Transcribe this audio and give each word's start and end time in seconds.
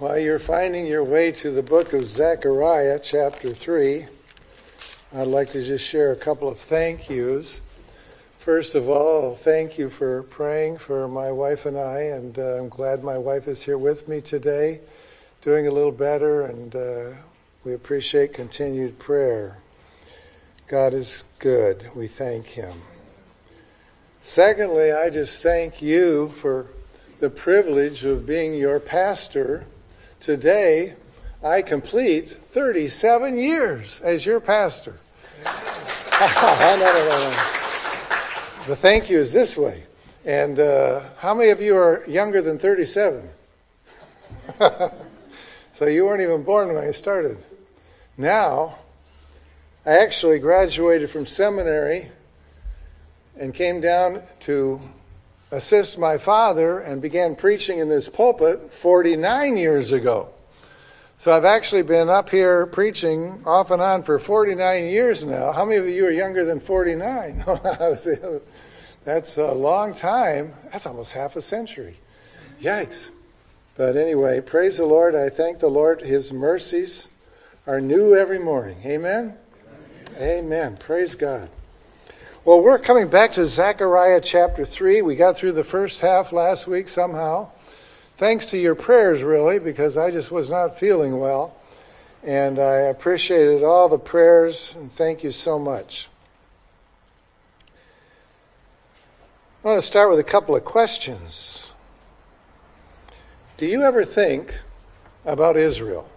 While 0.00 0.18
you're 0.18 0.38
finding 0.38 0.86
your 0.86 1.04
way 1.04 1.30
to 1.30 1.50
the 1.50 1.62
book 1.62 1.92
of 1.92 2.06
Zechariah, 2.06 3.00
chapter 3.02 3.50
3, 3.50 4.06
I'd 5.14 5.26
like 5.26 5.50
to 5.50 5.62
just 5.62 5.86
share 5.86 6.10
a 6.10 6.16
couple 6.16 6.48
of 6.48 6.56
thank 6.56 7.10
yous. 7.10 7.60
First 8.38 8.74
of 8.74 8.88
all, 8.88 9.34
thank 9.34 9.76
you 9.76 9.90
for 9.90 10.22
praying 10.22 10.78
for 10.78 11.06
my 11.06 11.30
wife 11.30 11.66
and 11.66 11.76
I, 11.76 12.00
and 12.00 12.38
uh, 12.38 12.60
I'm 12.60 12.70
glad 12.70 13.04
my 13.04 13.18
wife 13.18 13.46
is 13.46 13.62
here 13.62 13.76
with 13.76 14.08
me 14.08 14.22
today, 14.22 14.80
doing 15.42 15.66
a 15.66 15.70
little 15.70 15.92
better, 15.92 16.46
and 16.46 16.74
uh, 16.74 17.10
we 17.62 17.74
appreciate 17.74 18.32
continued 18.32 18.98
prayer. 18.98 19.58
God 20.66 20.94
is 20.94 21.24
good. 21.40 21.90
We 21.94 22.06
thank 22.06 22.46
Him. 22.46 22.72
Secondly, 24.22 24.92
I 24.92 25.10
just 25.10 25.42
thank 25.42 25.82
you 25.82 26.30
for 26.30 26.68
the 27.18 27.28
privilege 27.28 28.06
of 28.06 28.24
being 28.24 28.54
your 28.54 28.80
pastor 28.80 29.66
Today, 30.20 30.96
I 31.42 31.62
complete 31.62 32.28
37 32.28 33.38
years 33.38 34.02
as 34.02 34.26
your 34.26 34.38
pastor. 34.38 34.98
no, 35.44 36.76
no, 36.76 36.78
no, 36.78 37.30
the 38.66 38.76
thank 38.76 39.08
you 39.08 39.18
is 39.18 39.32
this 39.32 39.56
way. 39.56 39.84
And 40.26 40.60
uh, 40.60 41.04
how 41.16 41.32
many 41.32 41.48
of 41.48 41.62
you 41.62 41.74
are 41.74 42.04
younger 42.06 42.42
than 42.42 42.58
37? 42.58 43.30
so 45.72 45.86
you 45.86 46.04
weren't 46.04 46.20
even 46.20 46.42
born 46.42 46.68
when 46.74 46.84
I 46.84 46.90
started. 46.90 47.38
Now, 48.18 48.76
I 49.86 50.00
actually 50.00 50.38
graduated 50.38 51.08
from 51.08 51.24
seminary 51.24 52.10
and 53.38 53.54
came 53.54 53.80
down 53.80 54.22
to 54.40 54.82
assist 55.50 55.98
my 55.98 56.18
father 56.18 56.78
and 56.78 57.02
began 57.02 57.34
preaching 57.34 57.78
in 57.78 57.88
this 57.88 58.08
pulpit 58.08 58.72
49 58.72 59.56
years 59.56 59.92
ago. 59.92 60.30
So 61.16 61.32
I've 61.32 61.44
actually 61.44 61.82
been 61.82 62.08
up 62.08 62.30
here 62.30 62.64
preaching 62.66 63.42
off 63.44 63.70
and 63.70 63.82
on 63.82 64.04
for 64.04 64.18
49 64.18 64.84
years 64.84 65.22
now. 65.22 65.52
How 65.52 65.66
many 65.66 65.76
of 65.76 65.86
you 65.86 66.06
are 66.06 66.10
younger 66.10 66.44
than 66.44 66.60
49? 66.60 67.44
That's 69.04 69.36
a 69.36 69.52
long 69.52 69.92
time. 69.92 70.54
That's 70.72 70.86
almost 70.86 71.12
half 71.12 71.36
a 71.36 71.42
century. 71.42 71.98
Yikes. 72.62 73.10
But 73.76 73.96
anyway, 73.96 74.40
praise 74.40 74.78
the 74.78 74.86
Lord. 74.86 75.14
I 75.14 75.28
thank 75.28 75.58
the 75.58 75.68
Lord. 75.68 76.02
His 76.02 76.32
mercies 76.32 77.08
are 77.66 77.80
new 77.80 78.14
every 78.14 78.38
morning. 78.38 78.78
Amen. 78.84 79.36
Amen. 80.16 80.38
Amen. 80.38 80.76
Praise 80.78 81.14
God. 81.14 81.50
Well, 82.42 82.62
we're 82.62 82.78
coming 82.78 83.08
back 83.08 83.32
to 83.32 83.44
Zechariah 83.44 84.22
chapter 84.22 84.64
3. 84.64 85.02
We 85.02 85.14
got 85.14 85.36
through 85.36 85.52
the 85.52 85.62
first 85.62 86.00
half 86.00 86.32
last 86.32 86.66
week 86.66 86.88
somehow. 86.88 87.50
Thanks 88.16 88.46
to 88.46 88.56
your 88.56 88.74
prayers, 88.74 89.22
really, 89.22 89.58
because 89.58 89.98
I 89.98 90.10
just 90.10 90.32
was 90.32 90.48
not 90.48 90.78
feeling 90.78 91.18
well. 91.18 91.54
And 92.24 92.58
I 92.58 92.76
appreciated 92.76 93.62
all 93.62 93.90
the 93.90 93.98
prayers, 93.98 94.74
and 94.74 94.90
thank 94.90 95.22
you 95.22 95.32
so 95.32 95.58
much. 95.58 96.08
I 99.62 99.68
want 99.68 99.78
to 99.78 99.86
start 99.86 100.08
with 100.08 100.18
a 100.18 100.24
couple 100.24 100.56
of 100.56 100.64
questions. 100.64 101.70
Do 103.58 103.66
you 103.66 103.82
ever 103.82 104.02
think 104.02 104.58
about 105.26 105.58
Israel? 105.58 106.08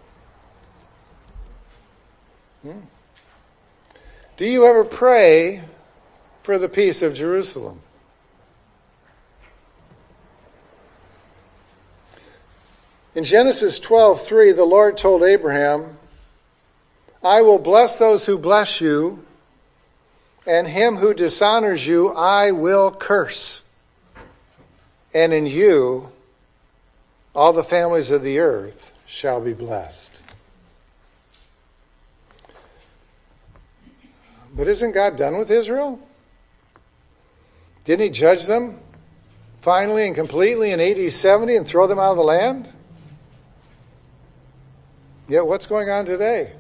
Hmm? 2.61 2.79
Do 4.37 4.45
you 4.45 4.65
ever 4.65 4.85
pray 4.85 5.63
for 6.43 6.59
the 6.59 6.69
peace 6.69 7.01
of 7.01 7.13
Jerusalem. 7.13 7.81
In 13.15 13.23
Genesis 13.23 13.79
12:3 13.79 14.51
the 14.51 14.65
Lord 14.65 14.97
told 14.97 15.23
Abraham, 15.23 15.97
"I 17.23 17.41
will 17.41 17.59
bless 17.59 17.95
those 17.95 18.25
who 18.25 18.37
bless 18.37 18.81
you, 18.81 19.25
and 20.45 20.67
him 20.67 20.97
who 20.97 21.13
dishonors 21.13 21.87
you 21.87 22.09
I 22.09 22.51
will 22.51 22.91
curse. 22.91 23.61
And 25.13 25.31
in 25.31 25.45
you 25.45 26.11
all 27.33 27.53
the 27.53 27.63
families 27.63 28.11
of 28.11 28.21
the 28.21 28.39
earth 28.39 28.91
shall 29.05 29.39
be 29.39 29.53
blessed." 29.53 30.23
But 34.55 34.67
isn't 34.67 34.91
God 34.91 35.15
done 35.15 35.37
with 35.37 35.49
Israel? 35.49 35.99
Didn't 37.83 38.03
he 38.03 38.09
judge 38.09 38.45
them 38.45 38.79
finally 39.59 40.05
and 40.05 40.15
completely 40.15 40.71
in 40.71 40.79
AD 40.79 41.11
70 41.11 41.55
and 41.55 41.67
throw 41.67 41.87
them 41.87 41.99
out 41.99 42.11
of 42.11 42.17
the 42.17 42.23
land? 42.23 42.71
Yet 45.27 45.45
what's 45.45 45.67
going 45.67 45.89
on 45.89 46.05
today? 46.05 46.53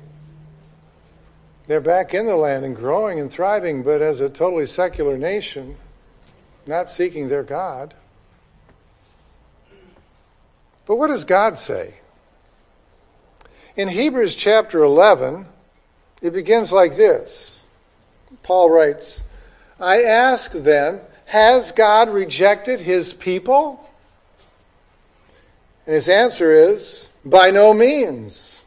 They're 1.67 1.81
back 1.81 2.13
in 2.13 2.25
the 2.25 2.35
land 2.35 2.65
and 2.65 2.75
growing 2.75 3.19
and 3.19 3.31
thriving, 3.31 3.83
but 3.83 4.01
as 4.01 4.19
a 4.19 4.29
totally 4.29 4.65
secular 4.65 5.17
nation, 5.17 5.77
not 6.67 6.89
seeking 6.89 7.29
their 7.29 7.43
God. 7.43 7.93
But 10.85 10.97
what 10.97 11.07
does 11.07 11.23
God 11.23 11.57
say? 11.57 11.95
In 13.75 13.87
Hebrews 13.87 14.35
chapter 14.35 14.83
11, 14.83 15.45
it 16.21 16.31
begins 16.31 16.73
like 16.73 16.95
this 16.95 17.63
Paul 18.43 18.69
writes, 18.69 19.23
I 19.79 20.03
ask 20.03 20.51
then, 20.51 21.01
has 21.33 21.71
God 21.71 22.11
rejected 22.11 22.79
his 22.79 23.11
people? 23.11 23.89
And 25.87 25.95
his 25.95 26.07
answer 26.07 26.51
is, 26.51 27.11
By 27.25 27.49
no 27.49 27.73
means. 27.73 28.65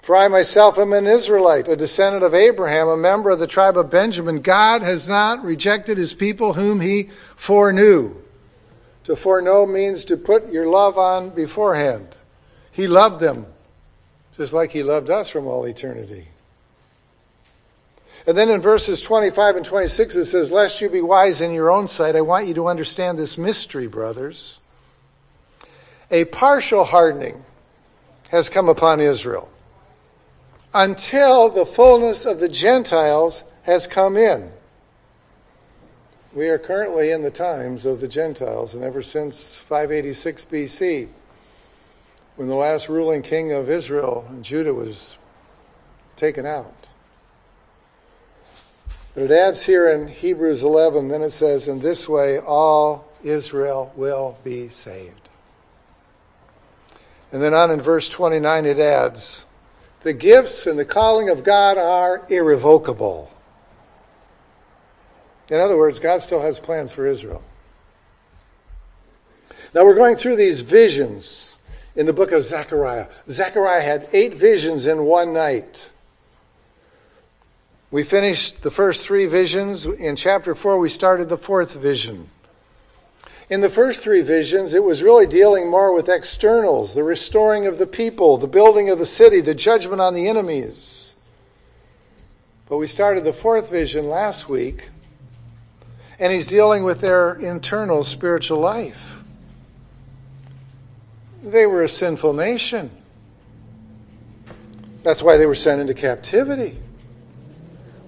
For 0.00 0.16
I 0.16 0.28
myself 0.28 0.78
am 0.78 0.94
an 0.94 1.06
Israelite, 1.06 1.68
a 1.68 1.76
descendant 1.76 2.24
of 2.24 2.32
Abraham, 2.32 2.88
a 2.88 2.96
member 2.96 3.28
of 3.28 3.38
the 3.38 3.46
tribe 3.46 3.76
of 3.76 3.90
Benjamin. 3.90 4.40
God 4.40 4.80
has 4.80 5.10
not 5.10 5.44
rejected 5.44 5.98
his 5.98 6.14
people 6.14 6.54
whom 6.54 6.80
he 6.80 7.10
foreknew. 7.36 8.16
To 9.04 9.14
foreknow 9.14 9.66
means 9.66 10.06
to 10.06 10.16
put 10.16 10.50
your 10.50 10.68
love 10.68 10.96
on 10.96 11.28
beforehand. 11.28 12.16
He 12.72 12.86
loved 12.86 13.20
them, 13.20 13.44
just 14.32 14.54
like 14.54 14.70
he 14.70 14.82
loved 14.82 15.10
us 15.10 15.28
from 15.28 15.46
all 15.46 15.66
eternity. 15.66 16.29
And 18.30 18.38
then 18.38 18.48
in 18.48 18.60
verses 18.60 19.00
25 19.00 19.56
and 19.56 19.64
26, 19.64 20.14
it 20.14 20.26
says, 20.26 20.52
Lest 20.52 20.80
you 20.80 20.88
be 20.88 21.00
wise 21.00 21.40
in 21.40 21.52
your 21.52 21.68
own 21.68 21.88
sight, 21.88 22.14
I 22.14 22.20
want 22.20 22.46
you 22.46 22.54
to 22.54 22.68
understand 22.68 23.18
this 23.18 23.36
mystery, 23.36 23.88
brothers. 23.88 24.60
A 26.12 26.26
partial 26.26 26.84
hardening 26.84 27.44
has 28.28 28.48
come 28.48 28.68
upon 28.68 29.00
Israel 29.00 29.50
until 30.72 31.48
the 31.48 31.66
fullness 31.66 32.24
of 32.24 32.38
the 32.38 32.48
Gentiles 32.48 33.42
has 33.64 33.88
come 33.88 34.16
in. 34.16 34.52
We 36.32 36.50
are 36.50 36.58
currently 36.58 37.10
in 37.10 37.22
the 37.22 37.32
times 37.32 37.84
of 37.84 38.00
the 38.00 38.06
Gentiles, 38.06 38.76
and 38.76 38.84
ever 38.84 39.02
since 39.02 39.60
586 39.64 40.44
BC, 40.44 41.08
when 42.36 42.46
the 42.46 42.54
last 42.54 42.88
ruling 42.88 43.22
king 43.22 43.50
of 43.50 43.68
Israel 43.68 44.24
and 44.28 44.44
Judah 44.44 44.72
was 44.72 45.18
taken 46.14 46.46
out. 46.46 46.79
But 49.14 49.24
it 49.24 49.30
adds 49.30 49.66
here 49.66 49.90
in 49.90 50.08
Hebrews 50.08 50.62
11, 50.62 51.08
then 51.08 51.22
it 51.22 51.30
says, 51.30 51.66
In 51.66 51.80
this 51.80 52.08
way 52.08 52.38
all 52.38 53.08
Israel 53.24 53.92
will 53.96 54.38
be 54.44 54.68
saved. 54.68 55.30
And 57.32 57.42
then 57.42 57.54
on 57.54 57.70
in 57.70 57.80
verse 57.80 58.08
29, 58.08 58.66
it 58.66 58.78
adds, 58.78 59.46
The 60.02 60.12
gifts 60.12 60.66
and 60.66 60.78
the 60.78 60.84
calling 60.84 61.28
of 61.28 61.44
God 61.44 61.78
are 61.78 62.24
irrevocable. 62.28 63.32
In 65.48 65.58
other 65.58 65.76
words, 65.76 65.98
God 65.98 66.22
still 66.22 66.42
has 66.42 66.60
plans 66.60 66.92
for 66.92 67.06
Israel. 67.06 67.42
Now 69.74 69.84
we're 69.84 69.96
going 69.96 70.16
through 70.16 70.36
these 70.36 70.60
visions 70.60 71.58
in 71.96 72.06
the 72.06 72.12
book 72.12 72.32
of 72.32 72.42
Zechariah. 72.42 73.08
Zechariah 73.28 73.82
had 73.82 74.08
eight 74.12 74.34
visions 74.34 74.86
in 74.86 75.04
one 75.04 75.32
night. 75.32 75.90
We 77.90 78.04
finished 78.04 78.62
the 78.62 78.70
first 78.70 79.04
three 79.04 79.26
visions. 79.26 79.84
In 79.84 80.14
chapter 80.14 80.54
four, 80.54 80.78
we 80.78 80.88
started 80.88 81.28
the 81.28 81.36
fourth 81.36 81.74
vision. 81.74 82.28
In 83.48 83.62
the 83.62 83.68
first 83.68 84.04
three 84.04 84.22
visions, 84.22 84.74
it 84.74 84.84
was 84.84 85.02
really 85.02 85.26
dealing 85.26 85.68
more 85.68 85.92
with 85.92 86.08
externals 86.08 86.94
the 86.94 87.02
restoring 87.02 87.66
of 87.66 87.78
the 87.78 87.86
people, 87.86 88.36
the 88.36 88.46
building 88.46 88.90
of 88.90 89.00
the 89.00 89.06
city, 89.06 89.40
the 89.40 89.56
judgment 89.56 90.00
on 90.00 90.14
the 90.14 90.28
enemies. 90.28 91.16
But 92.68 92.76
we 92.76 92.86
started 92.86 93.24
the 93.24 93.32
fourth 93.32 93.68
vision 93.68 94.08
last 94.08 94.48
week, 94.48 94.90
and 96.20 96.32
he's 96.32 96.46
dealing 96.46 96.84
with 96.84 97.00
their 97.00 97.34
internal 97.34 98.04
spiritual 98.04 98.60
life. 98.60 99.24
They 101.42 101.66
were 101.66 101.82
a 101.82 101.88
sinful 101.88 102.34
nation. 102.34 102.92
That's 105.02 105.24
why 105.24 105.38
they 105.38 105.46
were 105.46 105.56
sent 105.56 105.80
into 105.80 105.94
captivity. 105.94 106.76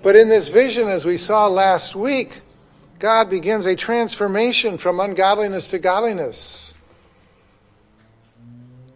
But 0.02 0.16
in 0.16 0.28
this 0.28 0.48
vision, 0.48 0.88
as 0.88 1.06
we 1.06 1.16
saw 1.16 1.46
last 1.46 1.94
week, 1.94 2.40
God 2.98 3.30
begins 3.30 3.66
a 3.66 3.76
transformation 3.76 4.76
from 4.78 5.00
ungodliness 5.00 5.68
to 5.68 5.78
godliness. 5.78 6.74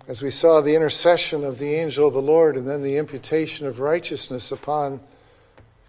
as 0.09 0.23
we 0.23 0.31
saw 0.31 0.61
the 0.61 0.75
intercession 0.75 1.45
of 1.45 1.59
the 1.59 1.75
angel 1.75 2.07
of 2.07 2.15
the 2.15 2.23
Lord 2.23 2.57
and 2.57 2.69
then 2.69 2.83
the 2.83 2.97
imputation 2.97 3.67
of 3.67 3.81
righteousness 3.81 4.53
upon 4.53 5.01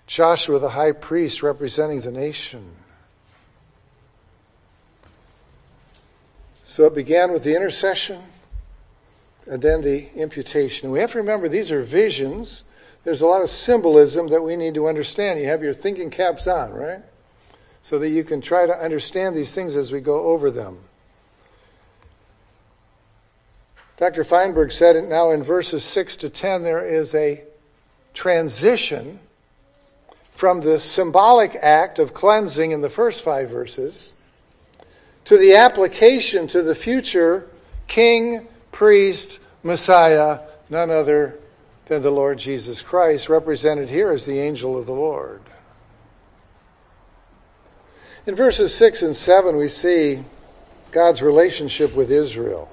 Joshua 0.07 0.57
the 0.57 0.69
high 0.69 0.93
priest 0.93 1.43
representing 1.43 2.01
the 2.01 2.11
nation. 2.11 2.71
So 6.63 6.85
it 6.85 6.95
began 6.95 7.31
with 7.31 7.43
the 7.43 7.55
intercession 7.55 8.23
and 9.45 9.61
then 9.61 9.81
the 9.81 10.09
imputation. 10.15 10.89
we 10.91 10.99
have 10.99 11.11
to 11.11 11.19
remember 11.19 11.47
these 11.47 11.71
are 11.71 11.83
visions. 11.83 12.63
There's 13.07 13.21
a 13.21 13.25
lot 13.25 13.41
of 13.41 13.49
symbolism 13.49 14.27
that 14.31 14.43
we 14.43 14.57
need 14.57 14.73
to 14.73 14.89
understand. 14.89 15.39
You 15.39 15.45
have 15.45 15.63
your 15.63 15.71
thinking 15.71 16.09
caps 16.09 16.45
on, 16.45 16.73
right? 16.73 16.99
So 17.81 17.99
that 17.99 18.09
you 18.09 18.25
can 18.25 18.41
try 18.41 18.65
to 18.65 18.73
understand 18.73 19.33
these 19.33 19.55
things 19.55 19.77
as 19.77 19.93
we 19.93 20.01
go 20.01 20.25
over 20.25 20.51
them. 20.51 20.79
Dr. 23.95 24.25
Feinberg 24.25 24.73
said 24.73 24.97
it 24.97 25.07
now 25.07 25.31
in 25.31 25.41
verses 25.41 25.85
6 25.85 26.17
to 26.17 26.29
10, 26.29 26.63
there 26.63 26.85
is 26.85 27.15
a 27.15 27.45
transition 28.13 29.21
from 30.33 30.59
the 30.59 30.77
symbolic 30.77 31.55
act 31.55 31.99
of 31.99 32.13
cleansing 32.13 32.71
in 32.71 32.81
the 32.81 32.89
first 32.89 33.23
five 33.23 33.49
verses 33.49 34.15
to 35.23 35.37
the 35.37 35.55
application 35.55 36.45
to 36.47 36.61
the 36.61 36.75
future 36.75 37.47
king, 37.87 38.49
priest, 38.73 39.39
Messiah, 39.63 40.41
none 40.69 40.91
other 40.91 41.39
than 41.87 42.01
the 42.01 42.11
Lord 42.11 42.37
Jesus 42.37 42.81
Christ, 42.81 43.29
represented 43.29 43.89
here 43.89 44.11
as 44.11 44.25
the 44.25 44.39
angel 44.39 44.77
of 44.77 44.85
the 44.85 44.93
Lord. 44.93 45.41
In 48.25 48.35
verses 48.35 48.75
6 48.75 49.03
and 49.03 49.15
7, 49.15 49.55
we 49.55 49.69
see 49.69 50.23
God's 50.91 51.21
relationship 51.21 51.95
with 51.95 52.11
Israel. 52.11 52.69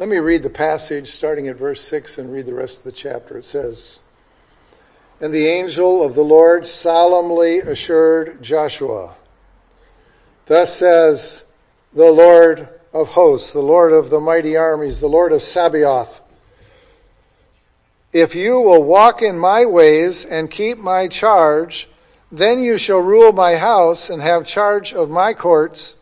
Let 0.00 0.08
me 0.08 0.18
read 0.18 0.42
the 0.42 0.50
passage 0.50 1.08
starting 1.08 1.46
at 1.46 1.54
verse 1.54 1.80
6 1.82 2.18
and 2.18 2.32
read 2.32 2.46
the 2.46 2.54
rest 2.54 2.78
of 2.78 2.84
the 2.84 2.92
chapter. 2.92 3.38
It 3.38 3.44
says, 3.44 4.00
And 5.20 5.32
the 5.32 5.46
angel 5.46 6.04
of 6.04 6.16
the 6.16 6.24
Lord 6.24 6.66
solemnly 6.66 7.60
assured 7.60 8.42
Joshua, 8.42 9.14
Thus 10.46 10.76
says 10.76 11.44
the 11.92 12.10
Lord 12.10 12.68
of 12.92 13.10
hosts, 13.10 13.52
the 13.52 13.60
Lord 13.60 13.92
of 13.92 14.10
the 14.10 14.20
mighty 14.20 14.56
armies, 14.56 15.00
the 15.00 15.08
Lord 15.08 15.32
of 15.32 15.42
Sabaoth. 15.42 16.20
If 18.12 18.34
you 18.34 18.60
will 18.60 18.84
walk 18.84 19.22
in 19.22 19.38
my 19.38 19.64
ways 19.64 20.24
and 20.24 20.50
keep 20.50 20.78
my 20.78 21.08
charge, 21.08 21.88
then 22.30 22.62
you 22.62 22.76
shall 22.76 22.98
rule 22.98 23.32
my 23.32 23.56
house 23.56 24.10
and 24.10 24.20
have 24.20 24.46
charge 24.46 24.92
of 24.92 25.08
my 25.08 25.32
courts 25.32 25.96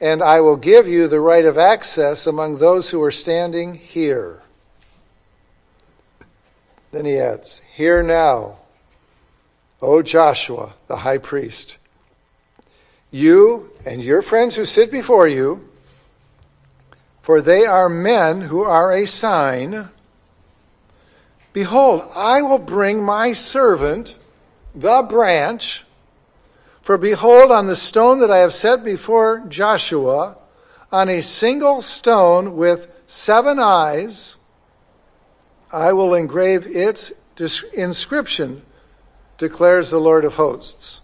and 0.00 0.22
I 0.22 0.40
will 0.40 0.56
give 0.56 0.86
you 0.86 1.08
the 1.08 1.20
right 1.20 1.44
of 1.44 1.56
access 1.56 2.26
among 2.26 2.58
those 2.58 2.90
who 2.90 3.02
are 3.02 3.12
standing 3.12 3.74
here. 3.74 4.42
Then 6.92 7.04
he 7.04 7.18
adds, 7.18 7.60
Hear 7.74 8.02
now, 8.02 8.58
O 9.80 10.02
Joshua, 10.02 10.74
the 10.86 10.96
high 10.96 11.18
priest, 11.18 11.78
you 13.10 13.70
and 13.86 14.02
your 14.02 14.22
friends 14.22 14.56
who 14.56 14.64
sit 14.64 14.90
before 14.90 15.28
you, 15.28 15.66
for 17.26 17.40
they 17.40 17.66
are 17.66 17.88
men 17.88 18.42
who 18.42 18.62
are 18.62 18.92
a 18.92 19.04
sign. 19.04 19.88
Behold, 21.52 22.08
I 22.14 22.40
will 22.40 22.60
bring 22.60 23.02
my 23.02 23.32
servant, 23.32 24.16
the 24.76 25.02
branch, 25.02 25.84
for 26.80 26.96
behold, 26.96 27.50
on 27.50 27.66
the 27.66 27.74
stone 27.74 28.20
that 28.20 28.30
I 28.30 28.36
have 28.36 28.54
set 28.54 28.84
before 28.84 29.44
Joshua, 29.48 30.36
on 30.92 31.08
a 31.08 31.20
single 31.20 31.82
stone 31.82 32.54
with 32.54 32.96
seven 33.08 33.58
eyes, 33.58 34.36
I 35.72 35.94
will 35.94 36.14
engrave 36.14 36.64
its 36.64 37.10
inscription, 37.74 38.62
declares 39.36 39.90
the 39.90 39.98
Lord 39.98 40.24
of 40.24 40.34
hosts. 40.34 41.00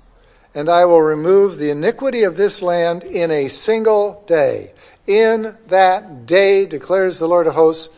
And 0.54 0.68
I 0.68 0.84
will 0.84 1.02
remove 1.02 1.58
the 1.58 1.70
iniquity 1.70 2.22
of 2.22 2.36
this 2.36 2.62
land 2.62 3.02
in 3.02 3.32
a 3.32 3.48
single 3.48 4.22
day. 4.28 4.70
In 5.12 5.58
that 5.66 6.24
day, 6.24 6.64
declares 6.64 7.18
the 7.18 7.28
Lord 7.28 7.46
of 7.46 7.52
hosts, 7.52 7.94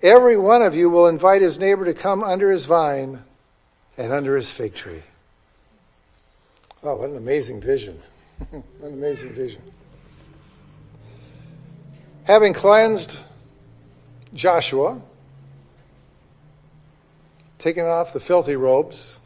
every 0.00 0.36
one 0.36 0.62
of 0.62 0.76
you 0.76 0.88
will 0.90 1.08
invite 1.08 1.42
his 1.42 1.58
neighbor 1.58 1.84
to 1.84 1.92
come 1.92 2.22
under 2.22 2.52
his 2.52 2.66
vine 2.66 3.24
and 3.98 4.12
under 4.12 4.36
his 4.36 4.52
fig 4.52 4.72
tree. 4.72 5.02
Oh, 6.84 6.94
what 6.94 7.10
an 7.10 7.16
amazing 7.16 7.60
vision. 7.60 8.00
what 8.50 8.62
an 8.80 8.92
amazing 8.92 9.32
vision. 9.32 9.60
Having 12.22 12.52
cleansed 12.52 13.18
Joshua, 14.32 15.02
taken 17.58 17.86
off 17.86 18.12
the 18.12 18.20
filthy 18.20 18.54
robes, 18.54 19.20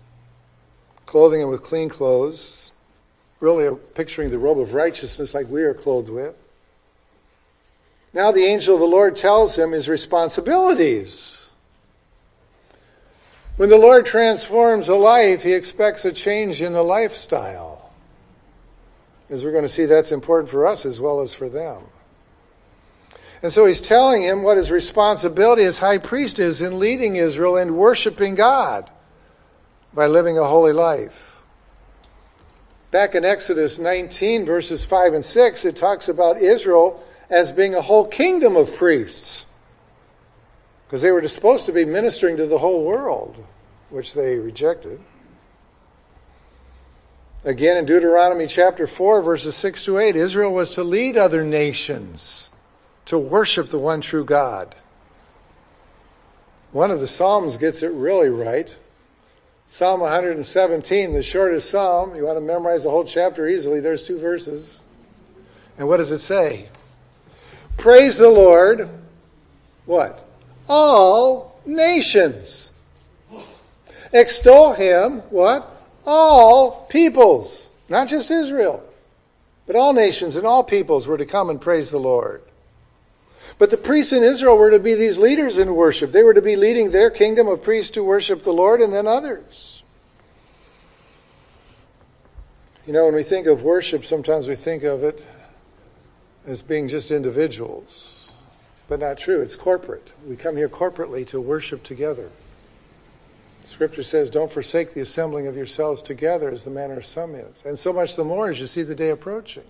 clothing 1.05 1.43
him 1.43 1.51
with 1.51 1.63
clean 1.63 1.91
clothes, 1.91 2.73
really 3.41 3.77
picturing 3.95 4.31
the 4.31 4.39
robe 4.39 4.59
of 4.59 4.73
righteousness 4.73 5.35
like 5.35 5.51
we 5.51 5.61
are 5.61 5.75
clothed 5.75 6.09
with. 6.09 6.35
Now 8.17 8.33
the 8.33 8.45
angel 8.45 8.73
of 8.73 8.81
the 8.81 8.87
Lord 8.87 9.15
tells 9.15 9.59
him 9.59 9.73
his 9.73 9.91
responsibilities. 9.91 11.55
When 13.59 13.69
the 13.69 13.77
Lord 13.77 14.07
transforms 14.07 14.89
a 14.89 14.95
life, 14.95 15.43
he 15.43 15.53
expects 15.53 16.07
a 16.07 16.13
change 16.13 16.63
in 16.63 16.73
the 16.73 16.83
lifestyle. 16.83 17.93
As 19.29 19.45
we're 19.45 19.53
going 19.53 19.65
to 19.65 19.69
see, 19.69 19.85
that's 19.85 20.13
important 20.13 20.49
for 20.49 20.67
us 20.67 20.87
as 20.87 20.99
well 20.99 21.21
as 21.21 21.35
for 21.35 21.51
them. 21.51 21.83
And 23.43 23.53
so 23.53 23.67
he's 23.67 23.83
telling 23.83 24.23
him 24.23 24.43
what 24.43 24.57
his 24.57 24.71
responsibility 24.71 25.65
as 25.65 25.81
high 25.81 25.99
priest 25.99 26.39
is 26.39 26.63
in 26.63 26.79
leading 26.79 27.17
Israel 27.17 27.59
and 27.59 27.77
worshiping 27.77 28.35
God 28.35 28.89
by 29.93 30.07
living 30.07 30.39
a 30.39 30.45
holy 30.47 30.73
life. 30.73 31.43
Back 32.91 33.15
in 33.15 33.27
Exodus 33.27 33.79
19, 33.79 34.47
verses 34.47 34.87
5 34.87 35.13
and 35.13 35.25
6, 35.25 35.67
it 35.67 35.77
talks 35.77 36.09
about 36.09 36.39
Israel 36.39 37.03
as 37.29 37.53
being 37.53 37.75
a 37.75 37.83
whole 37.83 38.07
kingdom 38.07 38.57
of 38.57 38.75
priests 38.77 39.47
because 40.87 41.03
they 41.03 41.11
were 41.11 41.27
supposed 41.27 41.67
to 41.67 41.73
be 41.73 41.85
ministering 41.85 42.37
to 42.37 42.47
the 42.47 42.59
whole 42.59 42.85
world, 42.85 43.45
which 43.91 44.15
they 44.15 44.37
rejected. 44.37 45.01
Again, 47.45 47.77
in 47.77 47.85
Deuteronomy 47.85 48.47
chapter 48.47 48.87
4, 48.87 49.23
verses 49.23 49.57
6 49.57 49.85
to 49.85 49.99
8, 49.99 50.17
Israel 50.17 50.55
was 50.55 50.71
to 50.71 50.85
lead 50.85 51.17
other 51.17 51.45
nations 51.45 52.51
to 53.07 53.19
worship 53.19 53.69
the 53.69 53.79
one 53.79 54.01
true 54.01 54.25
God. 54.25 54.75
One 56.73 56.91
of 56.91 57.01
the 57.01 57.07
Psalms 57.07 57.57
gets 57.57 57.83
it 57.83 57.93
really 57.93 58.29
right. 58.29 58.77
Psalm 59.69 60.01
117, 60.01 61.13
the 61.13 61.23
shortest 61.23 61.71
psalm. 61.71 62.15
You 62.15 62.25
want 62.25 62.37
to 62.37 62.41
memorize 62.41 62.85
the 62.85 62.91
whole 62.91 63.05
chapter 63.05 63.49
easily. 63.49 63.81
There's 63.81 64.07
two 64.07 64.19
verses. 64.19 64.85
And 65.79 65.89
what 65.89 65.97
does 65.97 66.13
it 66.13 66.19
say? 66.19 66.69
Praise 67.77 68.19
the 68.19 68.29
Lord. 68.29 68.89
What? 69.85 70.27
all 70.69 71.61
nations. 71.65 72.73
Extol 74.13 74.75
him, 74.75 75.21
what? 75.31 75.69
All 76.07 76.87
peoples. 76.89 77.71
Not 77.89 78.09
just 78.09 78.31
Israel, 78.31 78.89
but 79.67 79.77
all 79.77 79.93
nations 79.93 80.37
and 80.37 80.47
all 80.47 80.65
peoples 80.65 81.07
were 81.07 81.19
to 81.19 81.27
come 81.27 81.51
and 81.51 81.61
praise 81.61 81.91
the 81.91 81.99
Lord. 81.99 82.43
But 83.59 83.71
the 83.71 83.77
priests 83.77 84.13
in 84.13 84.23
Israel 84.23 84.59
were 84.59 84.71
to 84.71 84.79
be 84.79 84.95
these 84.95 85.19
leaders 85.19 85.59
in 85.59 85.75
worship. 85.75 86.13
They 86.13 86.23
were 86.23 86.35
to 86.35 86.43
be 86.43 86.57
leading 86.57 86.91
their 86.91 87.11
kingdom 87.11 87.49
of 87.49 87.63
priests 87.63 87.91
to 87.93 88.05
worship 88.05 88.43
the 88.43 88.53
Lord 88.53 88.81
and 88.81 88.93
then 88.93 89.07
others. 89.07 89.83
You 92.87 92.93
know, 92.93 93.07
when 93.07 93.15
we 93.15 93.23
think 93.23 93.47
of 93.47 93.63
worship, 93.63 94.05
sometimes 94.05 94.47
we 94.47 94.57
think 94.57 94.83
of 94.83 95.03
it 95.03 95.27
as 96.47 96.63
being 96.63 96.89
just 96.89 97.11
individuals 97.11 98.33
but 98.89 99.01
not 99.01 99.19
true. 99.19 99.41
It's 99.41 99.57
corporate. 99.57 100.13
We 100.27 100.37
come 100.37 100.57
here 100.57 100.69
corporately 100.69 101.27
to 101.29 101.41
worship 101.41 101.83
together. 101.83 102.31
Scripture 103.63 104.05
says, 104.05 104.31
Don't 104.31 104.51
forsake 104.51 104.95
the 104.95 105.01
assembling 105.01 105.49
of 105.49 105.57
yourselves 105.57 106.03
together 106.03 106.51
as 106.51 106.65
the 106.65 106.71
manner 106.71 106.99
of 106.99 107.05
some 107.05 107.35
is. 107.35 107.65
And 107.65 107.79
so 107.79 107.93
much 107.93 108.17
the 108.17 108.25
more 108.25 108.49
as 108.49 108.61
you 108.61 108.67
see 108.67 108.83
the 108.83 108.95
day 108.95 109.11
approaching. 109.11 109.65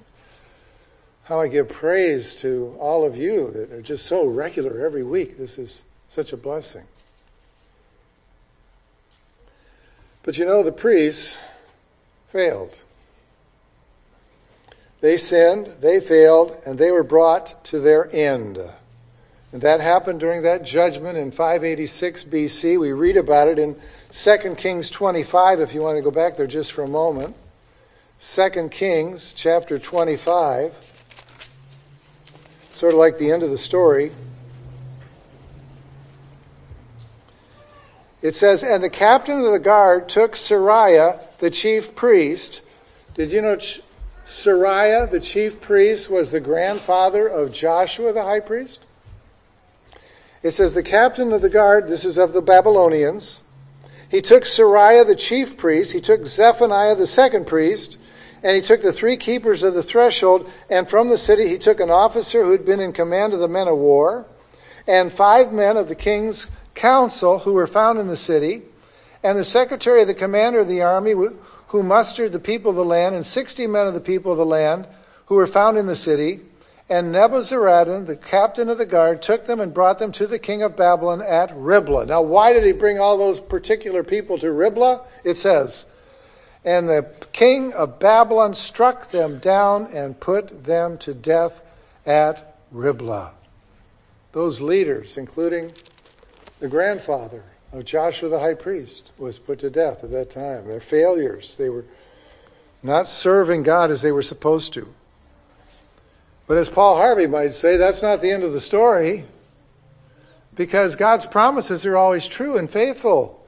How 1.25 1.41
I 1.41 1.49
give 1.49 1.69
praise 1.69 2.37
to 2.37 2.77
all 2.79 3.05
of 3.05 3.17
you 3.17 3.51
that 3.53 3.73
are 3.73 3.83
just 3.83 4.07
so 4.07 4.27
regular 4.27 4.85
every 4.85 5.03
week. 5.03 5.39
This 5.39 5.59
is 5.59 5.85
such 6.07 6.33
a 6.33 6.37
blessing. 6.37 6.85
But 10.23 10.39
you 10.39 10.45
know, 10.45 10.63
the 10.63 10.73
priests 10.73 11.39
failed. 12.29 12.77
They 15.01 15.17
sinned, 15.17 15.67
they 15.81 16.01
failed, 16.01 16.57
and 16.65 16.79
they 16.79 16.91
were 16.91 17.05
brought 17.05 17.63
to 17.67 17.79
their 17.79 18.15
end. 18.15 18.59
And 19.53 19.63
that 19.63 19.81
happened 19.81 20.21
during 20.21 20.43
that 20.43 20.65
judgment 20.65 21.17
in 21.17 21.31
586 21.31 22.25
BC. 22.25 22.81
We 22.81 22.93
read 22.93 23.17
about 23.17 23.49
it 23.49 23.59
in 23.59 23.77
2 24.11 24.55
Kings 24.57 24.91
25, 24.91 25.61
if 25.61 25.75
you 25.75 25.83
want 25.83 25.97
to 25.97 26.03
go 26.03 26.11
back 26.11 26.37
there 26.37 26.47
just 26.47 26.73
for 26.73 26.83
a 26.83 26.89
moment. 26.89 27.37
2 28.21 28.69
Kings 28.71 29.35
chapter 29.35 29.79
25. 29.79 30.93
sort 32.71 32.93
of 32.93 32.99
like 32.99 33.19
the 33.19 33.31
end 33.31 33.43
of 33.43 33.51
the 33.51 33.59
story. 33.59 34.13
It 38.23 38.33
says, 38.33 38.63
And 38.63 38.83
the 38.83 38.91
captain 38.91 39.45
of 39.45 39.53
the 39.53 39.59
guard 39.59 40.09
took 40.09 40.33
Seraiah, 40.33 41.21
the 41.39 41.51
chief 41.51 41.95
priest. 41.95 42.63
Did 43.15 43.31
you 43.31 43.41
know 43.41 43.57
Seraiah, 44.27 45.09
the 45.09 45.21
chief 45.21 45.61
priest, 45.61 46.11
was 46.11 46.33
the 46.33 46.41
grandfather 46.41 47.29
of 47.29 47.53
Joshua, 47.53 48.13
the 48.13 48.25
high 48.25 48.41
priest? 48.41 48.85
It 50.43 50.51
says, 50.51 50.75
The 50.75 50.83
captain 50.83 51.33
of 51.33 51.43
the 51.43 51.49
guard, 51.49 51.87
this 51.87 52.05
is 52.05 52.19
of 52.19 52.33
the 52.33 52.43
Babylonians, 52.43 53.45
he 54.09 54.21
took 54.21 54.43
Seraiah, 54.43 55.07
the 55.07 55.15
chief 55.15 55.57
priest, 55.57 55.93
he 55.93 56.01
took 56.01 56.27
Zephaniah, 56.27 56.97
the 56.97 57.07
second 57.07 57.47
priest, 57.47 57.99
and 58.43 58.57
he 58.57 58.63
took 58.63 58.83
the 58.83 58.93
three 58.93 59.17
keepers 59.17 59.63
of 59.63 59.75
the 59.75 59.83
threshold, 59.83 60.51
and 60.69 60.89
from 60.89 61.09
the 61.09 61.19
city 61.19 61.47
he 61.47 61.59
took 61.59 61.79
an 61.79 61.91
officer 61.91 62.45
who 62.45 62.51
had 62.51 62.67
been 62.67 62.81
in 62.81 62.93
command 62.93 63.33
of 63.33 63.39
the 63.39 63.49
men 63.49 63.69
of 63.69 63.79
war, 63.79 64.27
and 64.89 65.13
five 65.13 65.53
men 65.53 65.77
of 65.77 65.87
the 65.87 65.95
king's 65.95 66.49
council 66.75 67.41
who 67.41 67.53
were 67.53 67.67
found 67.69 68.01
in 68.01 68.09
the 68.09 68.17
city, 68.17 68.63
and 69.23 69.39
the 69.39 69.45
secretary 69.45 70.03
of 70.03 70.09
the 70.09 70.15
commander 70.15 70.59
of 70.59 70.69
the 70.69 70.83
army 70.83 71.15
who 71.69 71.83
mustered 71.83 72.33
the 72.33 72.39
people 72.39 72.71
of 72.71 72.77
the 72.77 72.85
land, 72.85 73.15
and 73.15 73.25
sixty 73.25 73.67
men 73.67 73.87
of 73.87 73.95
the 73.95 74.01
people 74.01 74.33
of 74.33 74.39
the 74.39 74.47
land 74.47 74.87
who 75.27 75.35
were 75.35 75.47
found 75.47 75.77
in 75.77 75.87
the 75.87 75.97
city. 75.97 76.41
And 76.89 77.13
Nebuzaradan, 77.13 78.07
the 78.07 78.15
captain 78.15 78.69
of 78.69 78.79
the 78.79 78.87
guard, 78.87 79.21
took 79.21 79.47
them 79.47 79.59
and 79.59 79.75
brought 79.75 79.99
them 79.99 80.13
to 80.13 80.27
the 80.29 80.39
king 80.39 80.63
of 80.63 80.77
Babylon 80.77 81.21
at 81.21 81.51
Riblah. 81.57 82.07
Now, 82.07 82.23
why 82.23 82.53
did 82.53 82.63
he 82.63 82.71
bring 82.71 83.01
all 83.01 83.19
those 83.19 83.41
particular 83.41 84.05
people 84.05 84.39
to 84.39 84.53
Riblah? 84.53 85.05
It 85.25 85.35
says, 85.35 85.87
And 86.65 86.89
the 86.89 87.11
king 87.33 87.73
of 87.73 87.99
Babylon 87.99 88.55
struck 88.55 89.11
them 89.11 89.39
down 89.41 89.89
and 89.93 90.21
put 90.21 90.65
them 90.65 90.97
to 90.99 91.13
death 91.13 91.61
at 92.07 92.57
Riblah. 92.71 93.33
Those 94.31 94.61
leaders, 94.61 95.17
including 95.17 95.73
the 96.61 96.69
grandfather 96.69 97.43
of 97.77 97.85
Joshua 97.85 98.31
the 98.31 98.41
high 98.41 98.55
priest, 98.55 99.13
was 99.19 99.39
put 99.39 99.59
to 99.59 99.69
death 99.69 100.03
at 100.03 100.11
that 100.11 100.31
time. 100.31 100.67
Their 100.67 100.81
failures, 100.81 101.57
they 101.57 101.69
were 101.69 101.85
not 102.83 103.07
serving 103.07 103.65
God 103.65 103.91
as 103.91 104.01
they 104.01 104.13
were 104.13 104.23
supposed 104.23 104.73
to. 104.75 104.89
But 106.47 106.57
as 106.57 106.71
Paul 106.71 106.97
Harvey 106.97 107.27
might 107.27 107.53
say, 107.53 107.77
that's 107.77 108.03
not 108.03 108.23
the 108.23 108.31
end 108.31 108.45
of 108.45 108.53
the 108.53 108.61
story 108.61 109.25
because 110.55 110.97
God's 110.97 111.27
promises 111.27 111.85
are 111.85 111.97
always 111.97 112.27
true 112.27 112.57
and 112.57 112.71
faithful. 112.71 113.47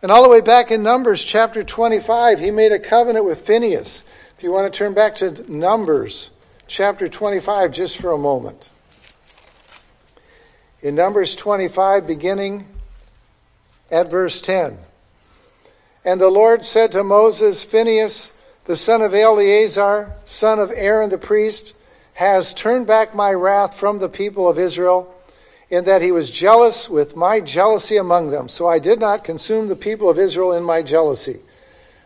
And 0.00 0.12
all 0.12 0.22
the 0.22 0.28
way 0.28 0.42
back 0.42 0.70
in 0.70 0.84
Numbers 0.84 1.24
chapter 1.24 1.64
25, 1.64 2.38
he 2.38 2.52
made 2.52 2.70
a 2.70 2.78
covenant 2.78 3.24
with 3.24 3.44
Phinehas. 3.44 4.04
If 4.36 4.44
you 4.44 4.52
want 4.52 4.72
to 4.72 4.78
turn 4.78 4.94
back 4.94 5.16
to 5.16 5.50
Numbers 5.50 6.30
chapter 6.68 7.08
25 7.08 7.72
just 7.72 7.98
for 7.98 8.12
a 8.12 8.18
moment. 8.18 8.70
In 10.82 10.94
Numbers 10.94 11.34
25, 11.34 12.06
beginning 12.06 12.68
at 13.90 14.10
verse 14.10 14.40
10. 14.40 14.78
And 16.04 16.20
the 16.20 16.30
Lord 16.30 16.64
said 16.64 16.92
to 16.92 17.02
Moses, 17.02 17.64
Phinehas, 17.64 18.32
the 18.64 18.76
son 18.76 19.02
of 19.02 19.14
Eleazar, 19.14 20.14
son 20.24 20.58
of 20.58 20.72
Aaron 20.74 21.10
the 21.10 21.18
priest, 21.18 21.72
has 22.14 22.54
turned 22.54 22.86
back 22.86 23.14
my 23.14 23.32
wrath 23.32 23.78
from 23.78 23.98
the 23.98 24.08
people 24.08 24.48
of 24.48 24.58
Israel, 24.58 25.12
in 25.68 25.84
that 25.84 26.02
he 26.02 26.12
was 26.12 26.30
jealous 26.30 26.88
with 26.88 27.16
my 27.16 27.40
jealousy 27.40 27.96
among 27.96 28.30
them. 28.30 28.48
So 28.48 28.68
I 28.68 28.78
did 28.78 29.00
not 29.00 29.24
consume 29.24 29.68
the 29.68 29.76
people 29.76 30.08
of 30.08 30.18
Israel 30.18 30.52
in 30.52 30.62
my 30.62 30.82
jealousy. 30.82 31.40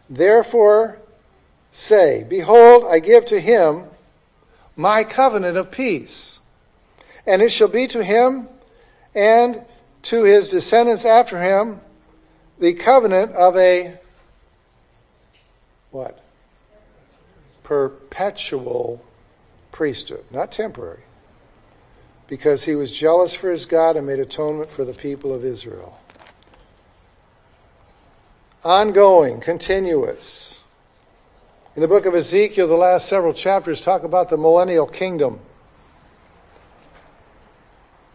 Therefore, 0.08 0.98
say, 1.70 2.24
Behold, 2.28 2.84
I 2.90 2.98
give 3.00 3.26
to 3.26 3.40
him 3.40 3.84
my 4.76 5.04
covenant 5.04 5.56
of 5.56 5.70
peace. 5.70 6.40
And 7.26 7.42
it 7.42 7.52
shall 7.52 7.68
be 7.68 7.86
to 7.88 8.02
him 8.02 8.48
and 9.14 9.62
to 10.02 10.24
his 10.24 10.48
descendants 10.48 11.04
after 11.04 11.38
him 11.38 11.80
the 12.58 12.74
covenant 12.74 13.32
of 13.32 13.56
a 13.56 13.98
what? 15.90 16.22
Perpetual 17.62 19.04
priesthood, 19.72 20.24
not 20.30 20.52
temporary, 20.52 21.02
because 22.28 22.64
he 22.64 22.74
was 22.74 22.96
jealous 22.96 23.34
for 23.34 23.50
his 23.50 23.66
God 23.66 23.96
and 23.96 24.06
made 24.06 24.18
atonement 24.18 24.70
for 24.70 24.84
the 24.84 24.92
people 24.92 25.34
of 25.34 25.44
Israel. 25.44 26.00
Ongoing, 28.62 29.40
continuous. 29.40 30.62
In 31.74 31.82
the 31.82 31.88
book 31.88 32.04
of 32.04 32.14
Ezekiel, 32.14 32.68
the 32.68 32.74
last 32.74 33.08
several 33.08 33.32
chapters 33.32 33.80
talk 33.80 34.02
about 34.02 34.28
the 34.28 34.36
millennial 34.36 34.86
kingdom, 34.86 35.40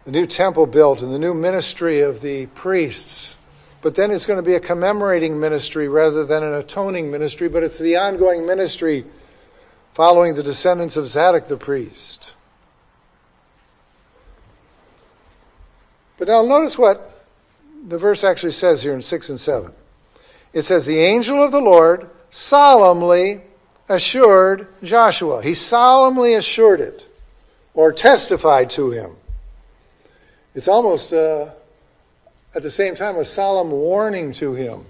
the 0.06 0.12
new 0.12 0.24
temple 0.24 0.66
built, 0.66 1.02
and 1.02 1.12
the 1.12 1.18
new 1.18 1.34
ministry 1.34 2.00
of 2.00 2.20
the 2.20 2.46
priests. 2.46 3.38
But 3.82 3.96
then 3.96 4.12
it's 4.12 4.24
going 4.24 4.38
to 4.38 4.42
be 4.42 4.54
a 4.54 4.60
commemorating 4.60 5.38
ministry 5.38 5.88
rather 5.88 6.24
than 6.24 6.44
an 6.44 6.54
atoning 6.54 7.10
ministry, 7.10 7.48
but 7.48 7.64
it's 7.64 7.80
the 7.80 7.96
ongoing 7.96 8.46
ministry 8.46 9.04
following 9.94 10.34
the 10.34 10.44
descendants 10.44 10.96
of 10.96 11.08
Zadok 11.08 11.48
the 11.48 11.56
priest. 11.56 12.36
But 16.18 16.28
now 16.28 16.42
notice 16.42 16.78
what 16.78 17.26
the 17.84 17.98
verse 17.98 18.22
actually 18.22 18.52
says 18.52 18.84
here 18.84 18.94
in 18.94 19.02
6 19.02 19.28
and 19.28 19.40
7. 19.40 19.72
It 20.52 20.62
says, 20.62 20.86
The 20.86 21.00
angel 21.00 21.42
of 21.42 21.50
the 21.50 21.60
Lord 21.60 22.08
solemnly 22.30 23.42
assured 23.88 24.68
Joshua. 24.84 25.42
He 25.42 25.54
solemnly 25.54 26.34
assured 26.34 26.80
it 26.80 27.08
or 27.74 27.92
testified 27.92 28.70
to 28.70 28.92
him. 28.92 29.16
It's 30.56 30.68
almost 30.68 31.12
uh, 31.12 31.50
at 32.54 32.62
the 32.62 32.70
same 32.70 32.94
time 32.94 33.16
a 33.16 33.24
solemn 33.24 33.70
warning 33.70 34.32
to 34.32 34.54
him. 34.54 34.86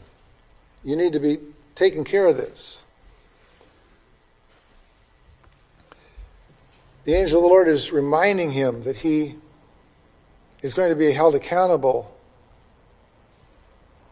You 0.85 0.95
need 0.95 1.13
to 1.15 1.19
be 1.19 1.41
taking 1.75 2.05
care 2.05 2.27
of 2.27 2.37
this. 2.37 2.85
The 7.03 7.15
angel 7.15 7.41
of 7.41 7.43
the 7.43 7.49
Lord 7.49 7.67
is 7.67 7.91
reminding 7.91 8.53
him 8.53 8.85
that 8.85 8.99
he 8.99 9.35
is 10.63 10.73
going 10.73 10.91
to 10.91 10.97
be 10.97 11.11
held 11.11 11.35
accountable 11.35 12.17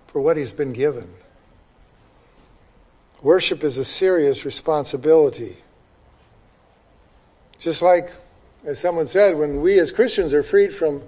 for 0.08 0.20
what 0.20 0.36
he's 0.36 0.52
been 0.52 0.72
given. 0.72 1.08
Worship 3.22 3.62
is 3.62 3.78
a 3.78 3.84
serious 3.84 4.44
responsibility. 4.44 5.58
Just 7.60 7.80
like, 7.80 8.10
as 8.64 8.80
someone 8.80 9.06
said, 9.06 9.36
when 9.36 9.60
we 9.60 9.78
as 9.78 9.92
Christians 9.92 10.34
are 10.34 10.42
freed 10.42 10.72
from 10.72 11.02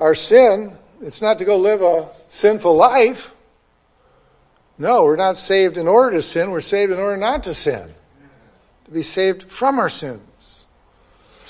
our 0.00 0.14
sin, 0.14 0.76
it's 1.00 1.22
not 1.22 1.38
to 1.38 1.44
go 1.44 1.56
live 1.56 1.82
a 1.82 2.08
sinful 2.28 2.74
life. 2.74 3.34
No, 4.78 5.04
we're 5.04 5.16
not 5.16 5.36
saved 5.36 5.76
in 5.76 5.88
order 5.88 6.16
to 6.16 6.22
sin, 6.22 6.50
we're 6.50 6.60
saved 6.60 6.92
in 6.92 6.98
order 6.98 7.16
not 7.16 7.42
to 7.44 7.54
sin, 7.54 7.94
to 8.84 8.90
be 8.90 9.02
saved 9.02 9.44
from 9.44 9.78
our 9.78 9.88
sins. 9.88 10.66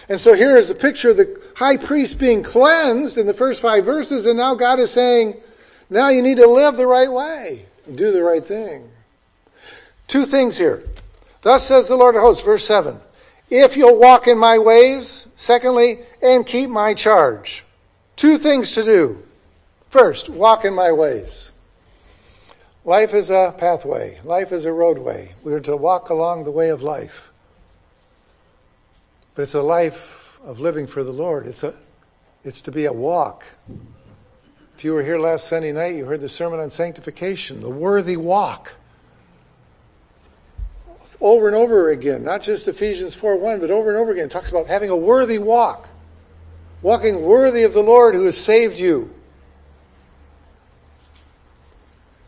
And 0.09 0.19
so 0.19 0.35
here 0.35 0.57
is 0.57 0.71
a 0.71 0.75
picture 0.75 1.11
of 1.11 1.19
the 1.19 1.41
high 1.57 1.77
priest 1.77 2.19
being 2.19 2.43
cleansed 2.43 3.19
in 3.19 3.27
the 3.27 3.35
first 3.35 3.61
five 3.61 3.85
verses, 3.85 4.25
and 4.25 4.39
now 4.39 4.55
God 4.55 4.79
is 4.79 4.91
saying, 4.91 5.37
now 5.91 6.09
you 6.09 6.23
need 6.23 6.37
to 6.37 6.47
live 6.47 6.77
the 6.77 6.87
right 6.87 7.11
way 7.11 7.67
and 7.87 7.97
do 7.97 8.13
the 8.13 8.23
right 8.23 8.45
thing. 8.45 8.91
Two 10.07 10.25
things 10.25 10.59
here. 10.59 10.83
Thus 11.43 11.67
says 11.67 11.89
the 11.89 11.97
Lord 11.97 12.15
of 12.15 12.23
hosts, 12.23 12.45
verse 12.45 12.65
7 12.65 13.01
If 13.51 13.77
you'll 13.77 13.99
walk 13.99 14.27
in 14.27 14.39
my 14.39 14.59
ways, 14.59 15.29
secondly, 15.37 16.01
and 16.23 16.47
keep 16.47 16.71
my 16.71 16.95
charge. 16.95 17.65
Two 18.19 18.37
things 18.37 18.73
to 18.73 18.83
do. 18.83 19.23
First, 19.91 20.29
walk 20.29 20.65
in 20.65 20.75
my 20.75 20.91
ways. 20.91 21.53
Life 22.85 23.15
is 23.15 23.31
a 23.31 23.55
pathway, 23.57 24.19
life 24.25 24.51
is 24.51 24.67
a 24.67 24.73
roadway. 24.73 25.35
We 25.45 25.53
are 25.53 25.61
to 25.61 25.77
walk 25.77 26.11
along 26.11 26.43
the 26.43 26.51
way 26.51 26.71
of 26.71 26.83
life. 26.83 27.31
But 29.37 29.43
it's 29.43 29.55
a 29.55 29.63
life 29.63 30.41
of 30.45 30.59
living 30.59 30.89
for 30.89 31.05
the 31.05 31.13
Lord. 31.13 31.47
It's, 31.47 31.63
a, 31.63 31.77
it's 32.43 32.61
to 32.63 32.73
be 32.73 32.87
a 32.87 32.93
walk. 32.93 33.45
If 34.77 34.85
you 34.85 34.95
were 34.95 35.05
here 35.05 35.21
last 35.21 35.47
Sunday 35.47 35.71
night, 35.71 35.95
you 35.95 36.05
heard 36.05 36.21
the 36.21 36.29
sermon 36.29 36.59
on 36.59 36.71
sanctification, 36.71 37.61
the 37.61 37.71
worthy 37.71 38.17
walk. 38.17 38.75
Over 41.21 41.47
and 41.47 41.57
over 41.57 41.91
again, 41.91 42.25
not 42.25 42.43
just 42.43 42.67
Ephesians 42.67 43.15
4 43.15 43.37
1, 43.37 43.61
but 43.61 43.71
over 43.71 43.91
and 43.91 43.99
over 43.99 44.11
again, 44.11 44.25
it 44.25 44.33
talks 44.33 44.51
about 44.51 44.67
having 44.67 44.91
a 44.91 44.97
worthy 44.97 45.39
walk. 45.39 45.89
Walking 46.81 47.23
worthy 47.23 47.65
of 47.65 47.73
the 47.73 47.83
Lord 47.83 48.15
who 48.15 48.25
has 48.25 48.37
saved 48.37 48.79
you. 48.79 49.13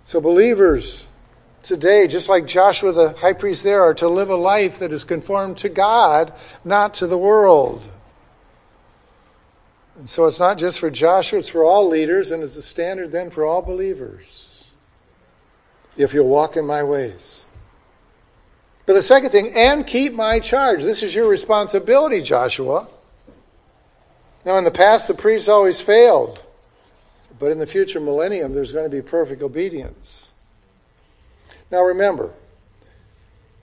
So, 0.05 0.21
believers, 0.21 1.07
today, 1.63 2.09
just 2.09 2.29
like 2.29 2.47
Joshua 2.47 2.93
the 2.93 3.13
high 3.13 3.33
priest 3.33 3.63
there, 3.63 3.83
are 3.83 3.95
to 3.95 4.09
live 4.09 4.29
a 4.29 4.37
life 4.37 4.79
that 4.81 4.93
is 4.93 5.05
conformed 5.05 5.57
to 5.59 5.69
God, 5.69 6.33
not 6.65 6.95
to 6.95 7.07
the 7.07 7.19
world. 7.19 7.89
And 9.97 10.09
so 10.09 10.25
it's 10.25 10.41
not 10.41 10.59
just 10.59 10.79
for 10.79 10.91
Joshua, 10.91 11.39
it's 11.39 11.49
for 11.49 11.63
all 11.63 11.89
leaders, 11.89 12.31
and 12.31 12.43
it's 12.43 12.57
a 12.57 12.63
standard 12.63 13.13
then 13.13 13.31
for 13.31 13.45
all 13.45 13.63
believers. 13.63 14.73
If 15.97 16.15
you'll 16.15 16.27
walk 16.27 16.57
in 16.57 16.67
my 16.67 16.83
ways. 16.83 17.47
But 18.87 18.95
the 18.95 19.03
second 19.03 19.31
thing, 19.31 19.53
and 19.55 19.87
keep 19.87 20.15
my 20.15 20.41
charge. 20.41 20.83
This 20.83 21.03
is 21.03 21.15
your 21.15 21.29
responsibility, 21.29 22.23
Joshua. 22.23 22.89
Now, 24.45 24.57
in 24.57 24.65
the 24.65 24.71
past, 24.71 25.07
the 25.07 25.15
priests 25.15 25.49
always 25.49 25.81
failed. 25.81 26.43
But 27.39 27.53
in 27.53 27.59
the 27.59 27.67
future 27.67 28.01
millennium, 28.01 28.53
there's 28.53 28.73
going 28.73 28.89
to 28.89 28.95
be 28.95 29.03
perfect 29.03 29.43
obedience. 29.43 30.33
Now, 31.71 31.83
remember, 31.83 32.35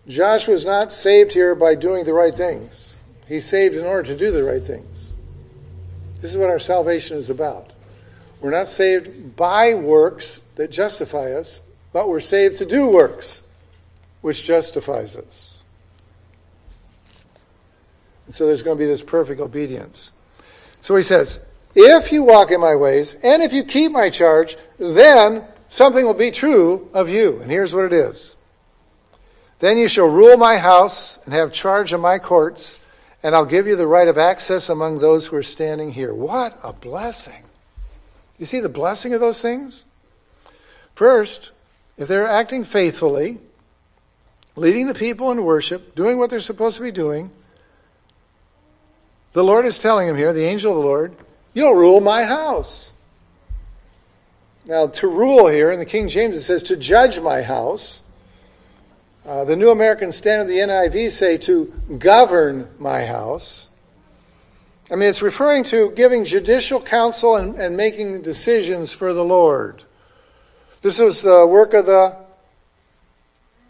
Joshua 0.08 0.54
was 0.54 0.66
not 0.66 0.94
saved 0.94 1.34
here 1.34 1.54
by 1.54 1.76
doing 1.76 2.06
the 2.06 2.14
right 2.14 2.34
things. 2.34 2.98
He's 3.28 3.46
saved 3.46 3.76
in 3.76 3.86
order 3.86 4.08
to 4.08 4.18
do 4.18 4.32
the 4.32 4.44
right 4.44 4.64
things. 4.64 5.16
This 6.22 6.32
is 6.32 6.38
what 6.38 6.50
our 6.50 6.60
salvation 6.60 7.18
is 7.18 7.30
about. 7.30 7.72
We're 8.42 8.52
not 8.52 8.68
saved 8.68 9.36
by 9.36 9.74
works 9.74 10.38
that 10.56 10.72
justify 10.72 11.34
us, 11.34 11.62
but 11.92 12.10
we're 12.10 12.20
saved 12.20 12.58
to 12.58 12.66
do 12.66 12.90
works 12.90 13.44
which 14.22 14.46
justifies 14.46 15.16
us. 15.16 15.64
And 18.26 18.34
so 18.34 18.46
there's 18.46 18.64
going 18.64 18.78
to 18.78 18.84
be 18.84 18.88
this 18.88 19.04
perfect 19.04 19.40
obedience. 19.40 20.12
So 20.82 20.96
he 20.96 21.04
says, 21.04 21.46
If 21.76 22.12
you 22.12 22.24
walk 22.24 22.52
in 22.52 22.62
my 22.62 22.76
ways, 22.76 23.16
and 23.24 23.42
if 23.42 23.54
you 23.54 23.64
keep 23.64 23.92
my 23.92 24.10
charge, 24.10 24.56
then 24.78 25.46
something 25.68 26.06
will 26.06 26.14
be 26.14 26.32
true 26.32 26.90
of 26.94 27.10
you. 27.10 27.40
And 27.42 27.52
here's 27.52 27.74
what 27.74 27.86
it 27.86 27.94
is 27.94 28.36
Then 29.60 29.78
you 29.78 29.88
shall 29.88 30.08
rule 30.08 30.38
my 30.38 30.58
house 30.58 31.24
and 31.26 31.34
have 31.34 31.52
charge 31.52 31.94
of 31.94 32.02
my 32.02 32.20
courts, 32.20 32.84
and 33.24 33.36
I'll 33.36 33.46
give 33.46 33.68
you 33.68 33.76
the 33.76 33.88
right 33.88 34.08
of 34.08 34.18
access 34.18 34.70
among 34.70 35.00
those 35.00 35.28
who 35.28 35.36
are 35.36 35.44
standing 35.44 35.92
here. 35.92 36.14
What 36.14 36.58
a 36.64 36.74
blessing! 36.74 37.44
You 38.38 38.46
see 38.46 38.60
the 38.60 38.70
blessing 38.70 39.14
of 39.14 39.20
those 39.20 39.42
things? 39.42 39.86
First, 40.94 41.52
if 41.98 42.08
they're 42.08 42.28
acting 42.28 42.64
faithfully, 42.64 43.40
leading 44.56 44.88
the 44.88 44.94
people 44.94 45.32
in 45.32 45.44
worship, 45.44 45.96
doing 45.96 46.18
what 46.18 46.30
they're 46.30 46.40
supposed 46.40 46.78
to 46.78 46.84
be 46.84 46.92
doing, 46.92 47.32
the 49.38 49.44
Lord 49.44 49.68
is 49.68 49.78
telling 49.78 50.08
him 50.08 50.18
here, 50.18 50.34
the 50.34 50.46
angel 50.46 50.72
of 50.72 50.80
the 50.80 50.84
Lord, 50.84 51.16
you'll 51.54 51.76
rule 51.76 52.02
my 52.02 52.24
house. 52.24 52.92
Now, 54.66 54.88
to 54.88 55.08
rule 55.08 55.48
here, 55.48 55.70
in 55.70 55.78
the 55.78 55.86
King 55.86 56.08
James, 56.08 56.38
it 56.38 56.42
says 56.42 56.64
to 56.64 56.76
judge 56.76 57.20
my 57.20 57.44
house. 57.44 58.02
Uh, 59.24 59.44
the 59.44 59.56
New 59.56 59.70
American 59.70 60.12
Standard, 60.12 60.52
the 60.52 60.58
NIV, 60.58 61.12
say 61.12 61.38
to 61.38 61.72
govern 62.00 62.68
my 62.80 63.06
house. 63.06 63.70
I 64.90 64.96
mean, 64.96 65.08
it's 65.08 65.22
referring 65.22 65.64
to 65.66 65.92
giving 65.92 66.24
judicial 66.24 66.82
counsel 66.82 67.36
and, 67.36 67.54
and 67.58 67.78
making 67.78 68.24
decisions 68.24 68.92
for 68.92 69.14
the 69.14 69.24
Lord. 69.24 69.84
This 70.82 70.98
was 70.98 71.22
the 71.22 71.46
work 71.46 71.76
of 71.76 71.86
the 71.86 72.18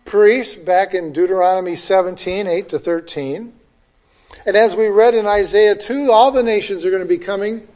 priests 0.06 0.56
back 0.56 0.94
in 0.94 1.12
Deuteronomy 1.12 1.76
17, 1.76 2.48
8 2.48 2.70
to 2.70 2.80
13. 2.80 3.57
And 4.48 4.56
as 4.56 4.78
we 4.78 4.88
read 4.88 5.14
in 5.14 5.28
Isaiah 5.28 5.76
2, 5.76 6.10
all 6.10 6.32
the 6.32 6.42
nations 6.42 6.86
are 6.86 6.90
going 6.90 7.04
to 7.04 7.08
be 7.08 7.18
coming 7.18 7.68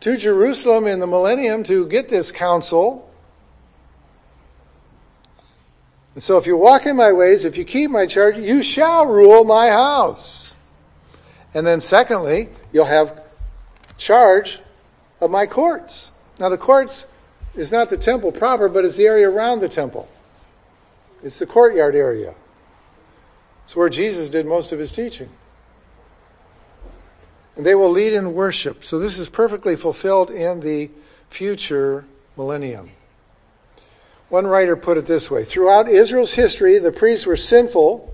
to 0.00 0.16
Jerusalem 0.16 0.86
in 0.86 1.00
the 1.00 1.06
millennium 1.06 1.64
to 1.64 1.86
get 1.86 2.08
this 2.08 2.32
counsel. 2.32 3.06
And 6.14 6.22
so 6.22 6.38
if 6.38 6.46
you 6.46 6.56
walk 6.56 6.86
in 6.86 6.96
my 6.96 7.12
ways, 7.12 7.44
if 7.44 7.58
you 7.58 7.64
keep 7.66 7.90
my 7.90 8.06
charge, 8.06 8.38
you 8.38 8.62
shall 8.62 9.04
rule 9.04 9.44
my 9.44 9.68
house. 9.68 10.54
And 11.52 11.66
then, 11.66 11.82
secondly, 11.82 12.48
you'll 12.72 12.86
have 12.86 13.22
charge 13.98 14.60
of 15.20 15.30
my 15.30 15.44
courts. 15.44 16.12
Now, 16.40 16.48
the 16.48 16.56
courts 16.56 17.06
is 17.54 17.70
not 17.70 17.90
the 17.90 17.98
temple 17.98 18.32
proper, 18.32 18.70
but 18.70 18.86
it's 18.86 18.96
the 18.96 19.04
area 19.04 19.28
around 19.28 19.60
the 19.60 19.68
temple. 19.68 20.08
It's 21.22 21.38
the 21.38 21.46
courtyard 21.46 21.94
area. 21.94 22.34
It's 23.64 23.76
where 23.76 23.90
Jesus 23.90 24.30
did 24.30 24.46
most 24.46 24.72
of 24.72 24.78
his 24.78 24.90
teaching. 24.90 25.28
And 27.56 27.64
they 27.64 27.74
will 27.74 27.90
lead 27.90 28.12
in 28.12 28.34
worship. 28.34 28.84
So, 28.84 28.98
this 28.98 29.18
is 29.18 29.28
perfectly 29.28 29.76
fulfilled 29.76 30.30
in 30.30 30.60
the 30.60 30.90
future 31.28 32.04
millennium. 32.36 32.90
One 34.28 34.46
writer 34.46 34.76
put 34.76 34.98
it 34.98 35.06
this 35.06 35.30
way 35.30 35.44
Throughout 35.44 35.88
Israel's 35.88 36.34
history, 36.34 36.78
the 36.78 36.92
priests 36.92 37.26
were 37.26 37.36
sinful 37.36 38.12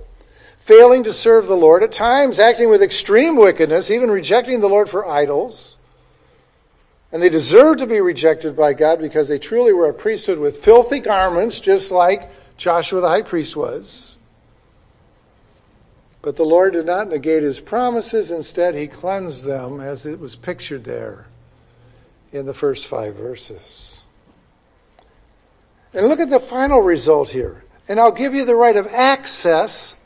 failing 0.62 1.02
to 1.02 1.12
serve 1.12 1.48
the 1.48 1.56
Lord, 1.56 1.82
at 1.82 1.90
times 1.90 2.38
acting 2.38 2.70
with 2.70 2.82
extreme 2.82 3.36
wickedness, 3.36 3.90
even 3.90 4.08
rejecting 4.08 4.60
the 4.60 4.68
Lord 4.68 4.88
for 4.88 5.04
idols. 5.04 5.76
And 7.10 7.20
they 7.20 7.28
deserved 7.28 7.80
to 7.80 7.86
be 7.88 8.00
rejected 8.00 8.56
by 8.56 8.72
God 8.72 9.00
because 9.00 9.26
they 9.26 9.40
truly 9.40 9.72
were 9.72 9.88
a 9.88 9.92
priesthood 9.92 10.38
with 10.38 10.58
filthy 10.58 11.00
garments, 11.00 11.58
just 11.58 11.90
like 11.90 12.30
Joshua 12.56 13.00
the 13.00 13.08
high 13.08 13.22
priest 13.22 13.56
was. 13.56 14.11
But 16.22 16.36
the 16.36 16.44
Lord 16.44 16.72
did 16.72 16.86
not 16.86 17.08
negate 17.08 17.42
his 17.42 17.58
promises. 17.58 18.30
Instead, 18.30 18.74
he 18.74 18.86
cleansed 18.86 19.44
them 19.44 19.80
as 19.80 20.06
it 20.06 20.20
was 20.20 20.36
pictured 20.36 20.84
there 20.84 21.26
in 22.32 22.46
the 22.46 22.54
first 22.54 22.86
five 22.86 23.16
verses. 23.16 24.04
And 25.92 26.06
look 26.06 26.20
at 26.20 26.30
the 26.30 26.40
final 26.40 26.80
result 26.80 27.30
here. 27.30 27.64
And 27.88 27.98
I'll 28.00 28.12
give 28.12 28.34
you 28.34 28.44
the 28.44 28.54
right 28.54 28.76
of 28.76 28.86
access 28.86 29.96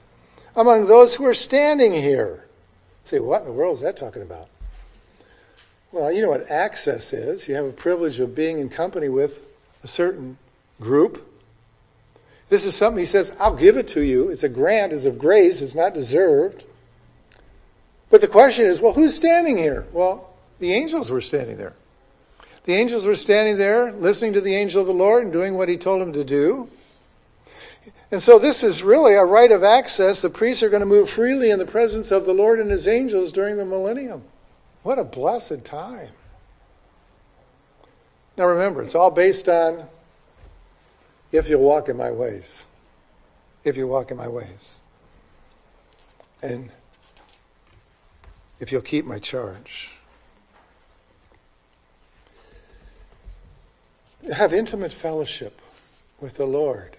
among 0.56 0.86
those 0.86 1.14
who 1.14 1.26
are 1.26 1.34
standing 1.34 1.92
here. 1.92 2.44
Say, 3.04 3.20
what 3.20 3.42
in 3.42 3.46
the 3.46 3.52
world 3.52 3.74
is 3.74 3.82
that 3.82 3.96
talking 3.96 4.22
about? 4.22 4.48
Well, 5.92 6.10
you 6.10 6.22
know 6.22 6.30
what 6.30 6.50
access 6.50 7.12
is. 7.12 7.48
You 7.48 7.54
have 7.54 7.66
a 7.66 7.72
privilege 7.72 8.18
of 8.18 8.34
being 8.34 8.58
in 8.58 8.68
company 8.68 9.08
with 9.08 9.46
a 9.84 9.86
certain 9.86 10.38
group. 10.80 11.25
This 12.48 12.64
is 12.64 12.76
something 12.76 13.00
he 13.00 13.06
says, 13.06 13.34
I'll 13.40 13.56
give 13.56 13.76
it 13.76 13.88
to 13.88 14.02
you. 14.02 14.28
It's 14.28 14.44
a 14.44 14.48
grant, 14.48 14.92
it's 14.92 15.04
of 15.04 15.18
grace, 15.18 15.60
it's 15.60 15.74
not 15.74 15.94
deserved. 15.94 16.64
But 18.08 18.20
the 18.20 18.28
question 18.28 18.66
is, 18.66 18.80
well, 18.80 18.92
who's 18.92 19.14
standing 19.14 19.58
here? 19.58 19.86
Well, 19.92 20.30
the 20.60 20.72
angels 20.72 21.10
were 21.10 21.20
standing 21.20 21.56
there. 21.56 21.74
The 22.64 22.74
angels 22.74 23.06
were 23.06 23.16
standing 23.16 23.58
there 23.58 23.92
listening 23.92 24.32
to 24.34 24.40
the 24.40 24.54
angel 24.54 24.80
of 24.80 24.86
the 24.86 24.94
Lord 24.94 25.24
and 25.24 25.32
doing 25.32 25.56
what 25.56 25.68
he 25.68 25.76
told 25.76 26.00
them 26.00 26.12
to 26.12 26.24
do. 26.24 26.68
And 28.10 28.22
so 28.22 28.38
this 28.38 28.62
is 28.62 28.82
really 28.82 29.14
a 29.14 29.24
right 29.24 29.50
of 29.50 29.64
access. 29.64 30.20
The 30.20 30.30
priests 30.30 30.62
are 30.62 30.68
going 30.68 30.80
to 30.80 30.86
move 30.86 31.10
freely 31.10 31.50
in 31.50 31.58
the 31.58 31.66
presence 31.66 32.12
of 32.12 32.26
the 32.26 32.32
Lord 32.32 32.60
and 32.60 32.70
his 32.70 32.86
angels 32.86 33.32
during 33.32 33.56
the 33.56 33.64
millennium. 33.64 34.22
What 34.82 34.98
a 34.98 35.04
blessed 35.04 35.64
time. 35.64 36.10
Now 38.36 38.46
remember, 38.46 38.82
it's 38.82 38.94
all 38.94 39.10
based 39.10 39.48
on 39.48 39.88
if 41.32 41.48
you'll 41.48 41.62
walk 41.62 41.88
in 41.88 41.96
my 41.96 42.10
ways. 42.10 42.66
If 43.64 43.76
you 43.76 43.86
walk 43.86 44.10
in 44.10 44.16
my 44.16 44.28
ways. 44.28 44.80
And 46.42 46.70
if 48.60 48.70
you'll 48.72 48.82
keep 48.82 49.04
my 49.04 49.18
charge. 49.18 49.92
Have 54.32 54.52
intimate 54.52 54.92
fellowship 54.92 55.60
with 56.20 56.36
the 56.36 56.46
Lord. 56.46 56.96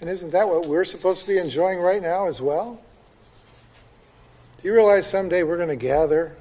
And 0.00 0.08
isn't 0.08 0.30
that 0.30 0.48
what 0.48 0.66
we're 0.66 0.84
supposed 0.84 1.22
to 1.22 1.26
be 1.26 1.38
enjoying 1.38 1.78
right 1.78 2.02
now 2.02 2.26
as 2.26 2.40
well? 2.40 2.80
Do 4.60 4.68
you 4.68 4.74
realize 4.74 5.06
someday 5.06 5.42
we're 5.42 5.56
going 5.56 5.68
to 5.68 5.76
gather 5.76 6.36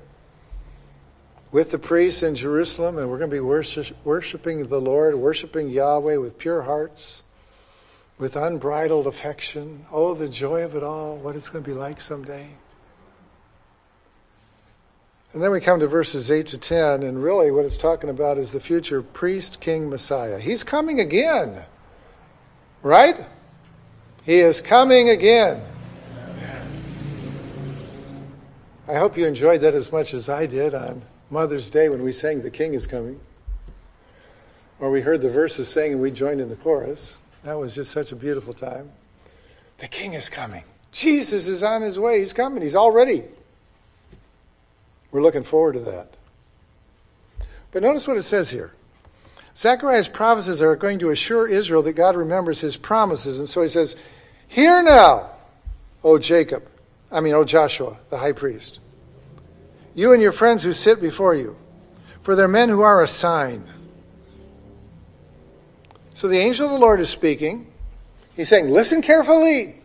with 1.51 1.71
the 1.71 1.79
priests 1.79 2.23
in 2.23 2.35
Jerusalem 2.35 2.97
and 2.97 3.09
we're 3.09 3.17
going 3.17 3.29
to 3.29 3.35
be 3.35 3.39
worship, 3.39 3.95
worshiping 4.03 4.67
the 4.67 4.81
Lord, 4.81 5.15
worshiping 5.15 5.69
Yahweh 5.69 6.17
with 6.17 6.37
pure 6.37 6.63
hearts, 6.63 7.23
with 8.17 8.35
unbridled 8.35 9.07
affection? 9.07 9.85
Oh, 9.91 10.13
the 10.13 10.27
joy 10.27 10.63
of 10.63 10.75
it 10.75 10.83
all, 10.83 11.17
what 11.17 11.35
it's 11.35 11.49
going 11.49 11.63
to 11.63 11.69
be 11.69 11.75
like 11.75 12.01
someday. 12.01 12.49
And 15.33 15.43
then 15.43 15.51
we 15.51 15.61
come 15.61 15.79
to 15.81 15.87
verses 15.87 16.31
8 16.31 16.47
to 16.47 16.57
10, 16.57 17.03
and 17.03 17.21
really 17.21 17.51
what 17.51 17.65
it's 17.65 17.77
talking 17.77 18.09
about 18.09 18.37
is 18.37 18.53
the 18.53 18.59
future 18.59 19.01
priest, 19.01 19.61
king, 19.61 19.89
Messiah. 19.89 20.39
He's 20.39 20.63
coming 20.63 20.99
again, 20.99 21.63
right? 22.81 23.23
He 24.23 24.39
is 24.39 24.61
coming 24.61 25.09
again. 25.09 25.61
I 28.87 28.95
hope 28.95 29.17
you 29.17 29.27
enjoyed 29.27 29.61
that 29.61 29.75
as 29.75 29.91
much 29.91 30.13
as 30.13 30.29
I 30.29 30.45
did 30.45 30.73
on 30.73 31.03
Mother's 31.29 31.69
Day 31.69 31.89
when 31.89 32.03
we 32.03 32.11
sang 32.11 32.41
The 32.41 32.51
King 32.51 32.73
is 32.73 32.87
Coming. 32.87 33.19
Or 34.79 34.91
we 34.91 35.01
heard 35.01 35.21
the 35.21 35.29
verses 35.29 35.69
saying 35.69 35.93
and 35.93 36.01
we 36.01 36.11
joined 36.11 36.39
in 36.39 36.49
the 36.49 36.55
chorus. 36.55 37.21
That 37.43 37.57
was 37.57 37.75
just 37.75 37.91
such 37.91 38.11
a 38.11 38.15
beautiful 38.15 38.53
time. 38.53 38.91
The 39.79 39.87
King 39.87 40.13
is 40.13 40.29
coming. 40.29 40.63
Jesus 40.91 41.47
is 41.47 41.63
on 41.63 41.81
his 41.81 41.99
way. 41.99 42.19
He's 42.19 42.33
coming. 42.33 42.61
He's 42.61 42.75
already. 42.75 43.23
We're 45.11 45.21
looking 45.21 45.43
forward 45.43 45.73
to 45.73 45.79
that. 45.81 46.13
But 47.71 47.83
notice 47.83 48.07
what 48.07 48.17
it 48.17 48.23
says 48.23 48.51
here. 48.51 48.73
Zechariah's 49.55 50.07
prophecies 50.07 50.61
are 50.61 50.75
going 50.75 50.99
to 50.99 51.09
assure 51.09 51.47
Israel 51.47 51.81
that 51.83 51.93
God 51.93 52.15
remembers 52.15 52.61
his 52.61 52.77
promises. 52.77 53.39
And 53.39 53.49
so 53.49 53.61
he 53.61 53.67
says, 53.67 53.95
Hear 54.47 54.83
now, 54.83 55.31
O 56.03 56.19
Jacob, 56.19 56.67
I 57.11 57.21
mean, 57.21 57.33
O 57.33 57.43
Joshua, 57.43 57.97
the 58.09 58.17
high 58.17 58.33
priest, 58.33 58.79
you 59.97 60.13
and 60.13 60.21
your 60.21 60.31
friends 60.31 60.63
who 60.63 60.73
sit 60.73 61.01
before 61.01 61.33
you, 61.33 61.57
for 62.21 62.35
they're 62.35 62.47
men 62.47 62.69
who 62.69 62.81
are 62.81 63.01
a 63.01 63.07
sign. 63.07 63.65
So 66.13 66.27
the 66.27 66.37
angel 66.37 66.67
of 66.67 66.71
the 66.71 66.77
Lord 66.77 66.99
is 66.99 67.09
speaking. 67.09 67.65
He's 68.35 68.47
saying, 68.47 68.69
Listen 68.69 69.01
carefully. 69.01 69.75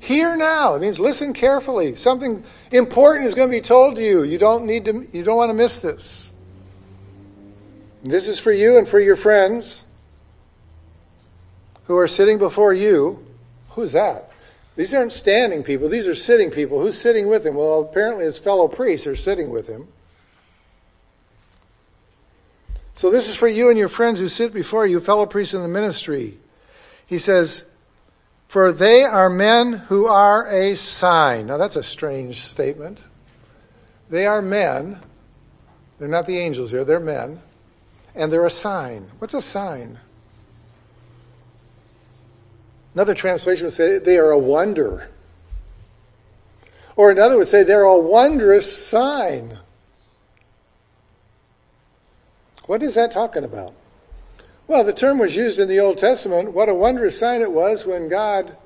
Hear 0.00 0.36
now. 0.36 0.74
It 0.74 0.82
means 0.82 0.98
listen 0.98 1.32
carefully. 1.32 1.94
Something 1.94 2.44
important 2.72 3.26
is 3.26 3.34
going 3.34 3.48
to 3.48 3.56
be 3.56 3.62
told 3.62 3.96
to 3.96 4.02
you. 4.02 4.24
You 4.24 4.38
don't 4.38 4.66
need 4.66 4.84
to 4.86 5.06
you 5.12 5.22
don't 5.22 5.36
want 5.36 5.50
to 5.50 5.54
miss 5.54 5.78
this. 5.78 6.32
This 8.02 8.28
is 8.28 8.38
for 8.38 8.52
you 8.52 8.76
and 8.76 8.86
for 8.86 9.00
your 9.00 9.16
friends 9.16 9.86
who 11.84 11.96
are 11.96 12.08
sitting 12.08 12.36
before 12.38 12.74
you. 12.74 13.24
Who's 13.70 13.92
that? 13.92 14.30
These 14.76 14.92
aren't 14.92 15.12
standing 15.12 15.62
people, 15.62 15.88
these 15.88 16.08
are 16.08 16.14
sitting 16.14 16.50
people. 16.50 16.80
Who's 16.80 17.00
sitting 17.00 17.28
with 17.28 17.46
him? 17.46 17.54
Well, 17.54 17.80
apparently 17.80 18.24
his 18.24 18.38
fellow 18.38 18.66
priests 18.68 19.06
are 19.06 19.16
sitting 19.16 19.50
with 19.50 19.68
him. 19.68 19.88
So 22.94 23.10
this 23.10 23.28
is 23.28 23.36
for 23.36 23.48
you 23.48 23.68
and 23.68 23.78
your 23.78 23.88
friends 23.88 24.20
who 24.20 24.28
sit 24.28 24.52
before 24.52 24.86
you, 24.86 25.00
fellow 25.00 25.26
priests 25.26 25.54
in 25.54 25.62
the 25.62 25.68
ministry. 25.68 26.38
He 27.06 27.18
says, 27.18 27.68
For 28.46 28.72
they 28.72 29.02
are 29.02 29.28
men 29.28 29.72
who 29.72 30.06
are 30.06 30.46
a 30.48 30.76
sign. 30.76 31.48
Now 31.48 31.56
that's 31.56 31.76
a 31.76 31.82
strange 31.82 32.40
statement. 32.40 33.04
They 34.10 34.26
are 34.26 34.42
men. 34.42 35.00
They're 35.98 36.08
not 36.08 36.26
the 36.26 36.38
angels 36.38 36.70
here, 36.70 36.84
they're 36.84 37.00
men. 37.00 37.40
And 38.14 38.32
they're 38.32 38.46
a 38.46 38.50
sign. 38.50 39.08
What's 39.18 39.34
a 39.34 39.42
sign? 39.42 39.98
Another 42.94 43.14
translation 43.14 43.64
would 43.64 43.72
say 43.72 43.98
they 43.98 44.18
are 44.18 44.30
a 44.30 44.38
wonder. 44.38 45.10
Or 46.96 47.10
another 47.10 47.36
would 47.36 47.48
say 47.48 47.62
they're 47.64 47.82
a 47.82 47.98
wondrous 47.98 48.86
sign. 48.86 49.58
What 52.66 52.82
is 52.82 52.94
that 52.94 53.10
talking 53.10 53.44
about? 53.44 53.74
Well, 54.66 54.84
the 54.84 54.92
term 54.92 55.18
was 55.18 55.36
used 55.36 55.58
in 55.58 55.68
the 55.68 55.80
Old 55.80 55.98
Testament. 55.98 56.52
What 56.52 56.68
a 56.68 56.74
wondrous 56.74 57.18
sign 57.18 57.42
it 57.42 57.52
was 57.52 57.84
when 57.84 58.08
God 58.08 58.56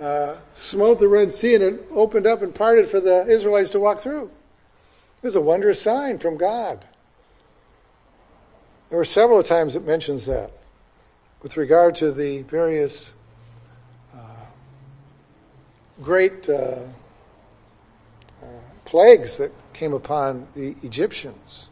uh, 0.00 0.36
smote 0.52 0.98
the 0.98 1.08
Red 1.08 1.30
Sea 1.30 1.54
and 1.54 1.62
it 1.62 1.80
opened 1.90 2.26
up 2.26 2.42
and 2.42 2.54
parted 2.54 2.88
for 2.88 2.98
the 2.98 3.26
Israelites 3.26 3.70
to 3.70 3.80
walk 3.80 4.00
through. 4.00 4.24
It 4.24 5.22
was 5.22 5.36
a 5.36 5.40
wondrous 5.40 5.80
sign 5.80 6.18
from 6.18 6.36
God. 6.36 6.84
There 8.88 8.98
were 8.98 9.04
several 9.04 9.42
times 9.42 9.76
it 9.76 9.84
mentions 9.84 10.26
that 10.26 10.50
with 11.42 11.56
regard 11.56 11.94
to 11.96 12.10
the 12.10 12.42
various 12.42 13.14
great 16.02 16.48
uh, 16.48 16.52
uh 18.42 18.46
plagues 18.84 19.36
that 19.36 19.52
came 19.72 19.92
upon 19.92 20.46
the 20.54 20.74
Egyptians. 20.82 21.68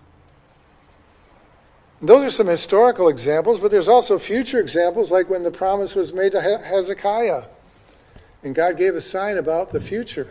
Those 2.03 2.25
are 2.25 2.31
some 2.31 2.49
historical 2.49 3.09
examples, 3.09 3.59
but 3.59 3.71
there's 3.71 3.89
also 3.89 4.19
future 4.19 4.61
examples, 4.61 5.11
like 5.11 5.31
when 5.31 5.43
the 5.43 5.51
promise 5.51 5.95
was 5.95 6.13
made 6.13 6.33
to 6.33 6.41
Hezekiah, 6.41 7.45
and 8.43 8.55
God 8.55 8.77
gave 8.77 8.95
a 8.95 9.01
sign 9.01 9.39
about 9.39 9.71
the 9.71 9.81
future. 9.81 10.29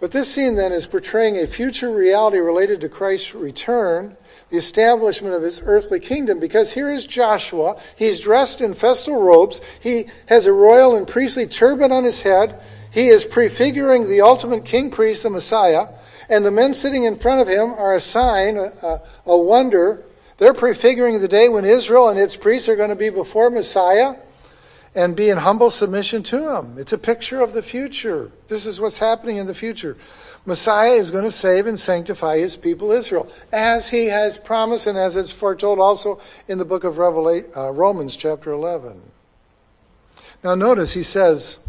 But 0.00 0.12
this 0.12 0.32
scene 0.32 0.54
then 0.54 0.72
is 0.72 0.86
portraying 0.86 1.36
a 1.36 1.46
future 1.46 1.92
reality 1.92 2.38
related 2.38 2.80
to 2.80 2.88
Christ's 2.88 3.34
return, 3.34 4.16
the 4.52 4.58
establishment 4.58 5.34
of 5.34 5.42
his 5.42 5.62
earthly 5.64 5.98
kingdom, 5.98 6.38
because 6.38 6.74
here 6.74 6.92
is 6.92 7.06
Joshua. 7.06 7.80
He's 7.96 8.20
dressed 8.20 8.60
in 8.60 8.74
festal 8.74 9.18
robes. 9.18 9.62
He 9.80 10.08
has 10.26 10.46
a 10.46 10.52
royal 10.52 10.94
and 10.94 11.08
priestly 11.08 11.46
turban 11.46 11.90
on 11.90 12.04
his 12.04 12.20
head. 12.20 12.60
He 12.90 13.08
is 13.08 13.24
prefiguring 13.24 14.10
the 14.10 14.20
ultimate 14.20 14.66
king 14.66 14.90
priest, 14.90 15.22
the 15.22 15.30
Messiah. 15.30 15.88
And 16.28 16.44
the 16.44 16.50
men 16.50 16.74
sitting 16.74 17.04
in 17.04 17.16
front 17.16 17.40
of 17.40 17.48
him 17.48 17.72
are 17.72 17.94
a 17.94 18.00
sign, 18.00 18.58
a, 18.58 19.00
a 19.24 19.38
wonder. 19.38 20.04
They're 20.36 20.52
prefiguring 20.52 21.22
the 21.22 21.28
day 21.28 21.48
when 21.48 21.64
Israel 21.64 22.10
and 22.10 22.20
its 22.20 22.36
priests 22.36 22.68
are 22.68 22.76
going 22.76 22.90
to 22.90 22.94
be 22.94 23.08
before 23.08 23.48
Messiah 23.48 24.16
and 24.94 25.16
be 25.16 25.30
in 25.30 25.38
humble 25.38 25.70
submission 25.70 26.22
to 26.24 26.56
him. 26.56 26.76
It's 26.78 26.92
a 26.92 26.98
picture 26.98 27.40
of 27.40 27.52
the 27.52 27.62
future. 27.62 28.30
This 28.48 28.66
is 28.66 28.80
what's 28.80 28.98
happening 28.98 29.38
in 29.38 29.46
the 29.46 29.54
future. 29.54 29.96
Messiah 30.44 30.90
is 30.90 31.10
going 31.10 31.24
to 31.24 31.30
save 31.30 31.66
and 31.66 31.78
sanctify 31.78 32.38
his 32.38 32.56
people 32.56 32.90
Israel, 32.90 33.30
as 33.52 33.90
he 33.90 34.06
has 34.06 34.36
promised 34.36 34.86
and 34.86 34.98
as 34.98 35.16
it's 35.16 35.30
foretold 35.30 35.78
also 35.78 36.20
in 36.48 36.58
the 36.58 36.64
book 36.64 36.84
of 36.84 36.98
Revelation, 36.98 37.50
uh, 37.56 37.70
Romans, 37.70 38.16
chapter 38.16 38.50
11. 38.50 39.00
Now, 40.42 40.56
notice 40.56 40.92
he 40.92 41.04
says, 41.04 41.60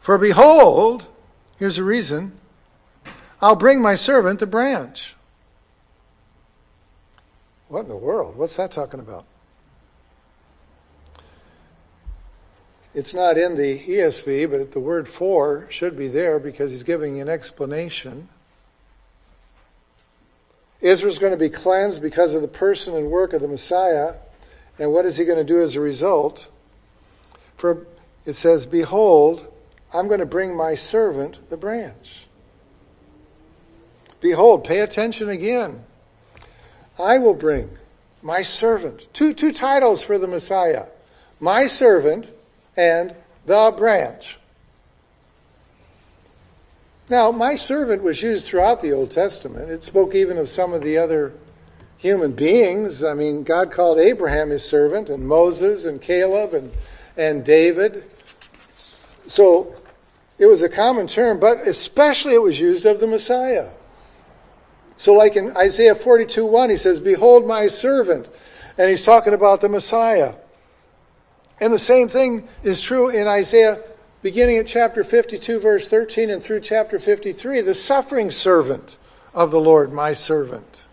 For 0.00 0.18
behold, 0.18 1.06
here's 1.58 1.76
the 1.76 1.84
reason 1.84 2.32
I'll 3.40 3.56
bring 3.56 3.80
my 3.80 3.94
servant 3.94 4.40
the 4.40 4.46
branch. 4.46 5.14
What 7.68 7.82
in 7.82 7.88
the 7.88 7.96
world? 7.96 8.36
What's 8.36 8.56
that 8.56 8.72
talking 8.72 8.98
about? 8.98 9.24
It's 12.98 13.14
not 13.14 13.38
in 13.38 13.54
the 13.54 13.78
ESV, 13.78 14.50
but 14.50 14.72
the 14.72 14.80
word 14.80 15.06
for 15.06 15.66
should 15.70 15.96
be 15.96 16.08
there 16.08 16.40
because 16.40 16.72
he's 16.72 16.82
giving 16.82 17.20
an 17.20 17.28
explanation. 17.28 18.28
Israel's 20.80 21.20
going 21.20 21.30
to 21.30 21.38
be 21.38 21.48
cleansed 21.48 22.02
because 22.02 22.34
of 22.34 22.42
the 22.42 22.48
person 22.48 22.96
and 22.96 23.08
work 23.08 23.32
of 23.32 23.40
the 23.40 23.46
Messiah. 23.46 24.14
And 24.80 24.92
what 24.92 25.04
is 25.04 25.16
he 25.16 25.24
going 25.24 25.38
to 25.38 25.44
do 25.44 25.62
as 25.62 25.76
a 25.76 25.80
result? 25.80 26.50
For 27.56 27.86
it 28.26 28.32
says, 28.32 28.66
Behold, 28.66 29.46
I'm 29.94 30.08
going 30.08 30.18
to 30.18 30.26
bring 30.26 30.56
my 30.56 30.74
servant 30.74 31.50
the 31.50 31.56
branch. 31.56 32.26
Behold, 34.18 34.64
pay 34.64 34.80
attention 34.80 35.28
again. 35.28 35.84
I 36.98 37.18
will 37.18 37.34
bring 37.34 37.78
my 38.22 38.42
servant. 38.42 39.06
Two, 39.12 39.34
two 39.34 39.52
titles 39.52 40.02
for 40.02 40.18
the 40.18 40.26
Messiah 40.26 40.86
my 41.40 41.68
servant 41.68 42.32
and 42.78 43.12
the 43.44 43.74
branch. 43.76 44.38
Now, 47.10 47.32
my 47.32 47.56
servant 47.56 48.02
was 48.04 48.22
used 48.22 48.46
throughout 48.46 48.80
the 48.80 48.92
Old 48.92 49.10
Testament. 49.10 49.68
It 49.68 49.82
spoke 49.82 50.14
even 50.14 50.38
of 50.38 50.48
some 50.48 50.72
of 50.72 50.82
the 50.82 50.96
other 50.96 51.32
human 51.96 52.32
beings. 52.32 53.02
I 53.02 53.14
mean, 53.14 53.42
God 53.42 53.72
called 53.72 53.98
Abraham 53.98 54.50
his 54.50 54.64
servant, 54.64 55.10
and 55.10 55.26
Moses, 55.26 55.86
and 55.86 56.00
Caleb, 56.00 56.54
and, 56.54 56.70
and 57.16 57.44
David. 57.44 58.04
So 59.26 59.74
it 60.38 60.46
was 60.46 60.62
a 60.62 60.68
common 60.68 61.08
term, 61.08 61.40
but 61.40 61.66
especially 61.66 62.34
it 62.34 62.42
was 62.42 62.60
used 62.60 62.86
of 62.86 63.00
the 63.00 63.08
Messiah. 63.08 63.70
So, 64.94 65.14
like 65.14 65.34
in 65.34 65.56
Isaiah 65.56 65.94
42 65.94 66.46
1, 66.46 66.70
he 66.70 66.76
says, 66.76 67.00
Behold 67.00 67.46
my 67.46 67.66
servant. 67.66 68.28
And 68.76 68.88
he's 68.88 69.02
talking 69.02 69.34
about 69.34 69.60
the 69.60 69.68
Messiah. 69.68 70.34
And 71.60 71.72
the 71.72 71.78
same 71.78 72.08
thing 72.08 72.48
is 72.62 72.80
true 72.80 73.08
in 73.08 73.26
Isaiah, 73.26 73.80
beginning 74.22 74.58
at 74.58 74.66
chapter 74.66 75.02
52, 75.02 75.58
verse 75.58 75.88
13, 75.88 76.30
and 76.30 76.42
through 76.42 76.60
chapter 76.60 76.98
53, 76.98 77.60
the 77.62 77.74
suffering 77.74 78.30
servant 78.30 78.96
of 79.34 79.50
the 79.50 79.60
Lord, 79.60 79.92
my 79.92 80.12
servant. 80.12 80.84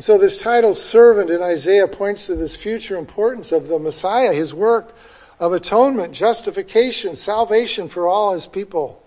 So, 0.00 0.16
this 0.16 0.40
title, 0.40 0.76
servant, 0.76 1.28
in 1.28 1.42
Isaiah 1.42 1.88
points 1.88 2.26
to 2.26 2.36
this 2.36 2.54
future 2.54 2.96
importance 2.96 3.50
of 3.50 3.66
the 3.66 3.80
Messiah, 3.80 4.32
his 4.32 4.54
work 4.54 4.94
of 5.40 5.52
atonement, 5.52 6.14
justification, 6.14 7.16
salvation 7.16 7.88
for 7.88 8.06
all 8.06 8.32
his 8.32 8.46
people. 8.46 9.04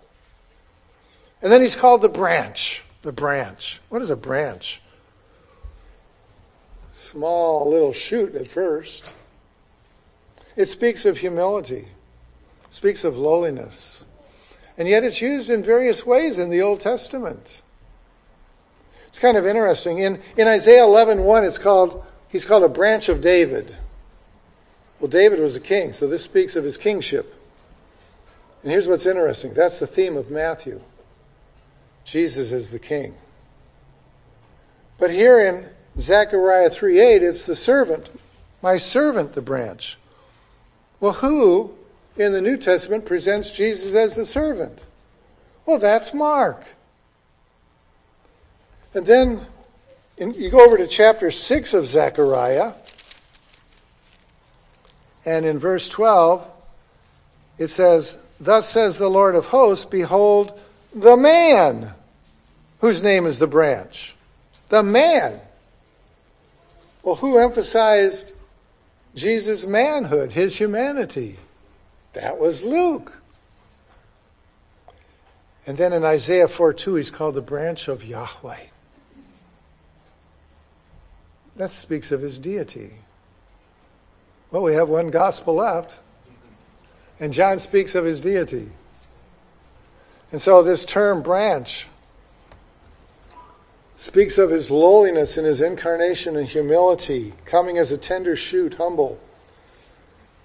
And 1.41 1.51
then 1.51 1.61
he's 1.61 1.77
called 1.77 2.01
the 2.01 2.09
branch. 2.09 2.83
The 3.03 3.13
branch. 3.13 3.79
What 3.87 4.01
is 4.01 4.09
a 4.09 4.15
branch? 4.15 4.81
Small 6.91 7.69
little 7.69 7.93
shoot 7.93 8.35
at 8.35 8.47
first. 8.47 9.11
It 10.55 10.67
speaks 10.67 11.05
of 11.05 11.17
humility, 11.17 11.87
speaks 12.69 13.03
of 13.03 13.17
lowliness. 13.17 14.05
And 14.77 14.87
yet 14.87 15.03
it's 15.03 15.21
used 15.21 15.49
in 15.49 15.63
various 15.63 16.05
ways 16.05 16.39
in 16.39 16.49
the 16.49 16.61
Old 16.61 16.79
Testament. 16.79 17.61
It's 19.07 19.19
kind 19.19 19.37
of 19.37 19.45
interesting. 19.45 19.99
In, 19.99 20.21
in 20.37 20.47
Isaiah 20.47 20.83
11 20.83 21.23
1, 21.23 21.43
it's 21.43 21.57
called, 21.57 22.03
he's 22.29 22.45
called 22.45 22.63
a 22.63 22.69
branch 22.69 23.09
of 23.09 23.21
David. 23.21 23.75
Well, 24.99 25.09
David 25.09 25.39
was 25.39 25.55
a 25.55 25.59
king, 25.59 25.93
so 25.93 26.07
this 26.07 26.23
speaks 26.23 26.55
of 26.55 26.63
his 26.63 26.77
kingship. 26.77 27.35
And 28.63 28.71
here's 28.71 28.87
what's 28.87 29.05
interesting 29.05 29.53
that's 29.53 29.79
the 29.79 29.87
theme 29.87 30.15
of 30.15 30.29
Matthew. 30.29 30.81
Jesus 32.03 32.51
is 32.51 32.71
the 32.71 32.79
king. 32.79 33.15
But 34.97 35.11
here 35.11 35.39
in 35.39 35.69
Zechariah 35.99 36.69
3:8 36.69 37.21
it's 37.21 37.43
the 37.43 37.55
servant, 37.55 38.09
my 38.61 38.77
servant 38.77 39.33
the 39.33 39.41
branch. 39.41 39.97
Well, 41.01 41.13
who 41.13 41.73
in 42.15 42.31
the 42.31 42.41
New 42.41 42.55
Testament 42.55 43.05
presents 43.05 43.51
Jesus 43.51 43.95
as 43.95 44.15
the 44.15 44.25
servant? 44.25 44.85
Well, 45.65 45.79
that's 45.79 46.13
Mark. 46.13 46.75
And 48.93 49.05
then 49.05 49.45
in, 50.17 50.35
you 50.35 50.51
go 50.51 50.63
over 50.63 50.77
to 50.77 50.87
chapter 50.87 51.31
6 51.31 51.73
of 51.73 51.87
Zechariah, 51.87 52.73
and 55.25 55.45
in 55.45 55.57
verse 55.57 55.89
12, 55.89 56.47
it 57.57 57.67
says, 57.67 58.23
Thus 58.39 58.69
says 58.69 58.97
the 58.97 59.09
Lord 59.09 59.33
of 59.33 59.47
hosts, 59.47 59.85
Behold, 59.85 60.57
the 60.93 61.17
man 61.17 61.93
whose 62.79 63.01
name 63.01 63.25
is 63.25 63.39
the 63.39 63.47
branch. 63.47 64.15
The 64.69 64.83
man. 64.83 65.39
Well, 67.01 67.15
who 67.15 67.39
emphasized 67.39 68.35
Jesus' 69.15 69.65
manhood, 69.65 70.31
his 70.31 70.57
humanity. 70.57 71.37
That 72.13 72.39
was 72.39 72.63
Luke. 72.63 73.21
And 75.65 75.77
then 75.77 75.93
in 75.93 76.03
Isaiah 76.03 76.47
4 76.47 76.73
2, 76.73 76.95
he's 76.95 77.11
called 77.11 77.35
the 77.35 77.41
branch 77.41 77.87
of 77.87 78.03
Yahweh. 78.03 78.65
That 81.57 81.73
speaks 81.73 82.11
of 82.11 82.21
his 82.21 82.39
deity. 82.39 82.93
Well, 84.49 84.63
we 84.63 84.73
have 84.73 84.89
one 84.89 85.09
gospel 85.09 85.55
left, 85.55 85.97
and 87.19 87.31
John 87.31 87.59
speaks 87.59 87.95
of 87.95 88.03
his 88.03 88.21
deity. 88.21 88.69
And 90.31 90.41
so 90.41 90.63
this 90.63 90.85
term 90.85 91.21
branch 91.21 91.87
speaks 94.01 94.39
of 94.39 94.49
his 94.49 94.71
lowliness 94.71 95.37
in 95.37 95.45
his 95.45 95.61
incarnation 95.61 96.35
and 96.35 96.47
humility, 96.47 97.33
coming 97.45 97.77
as 97.77 97.91
a 97.91 97.97
tender 97.99 98.35
shoot, 98.35 98.73
humble, 98.73 99.19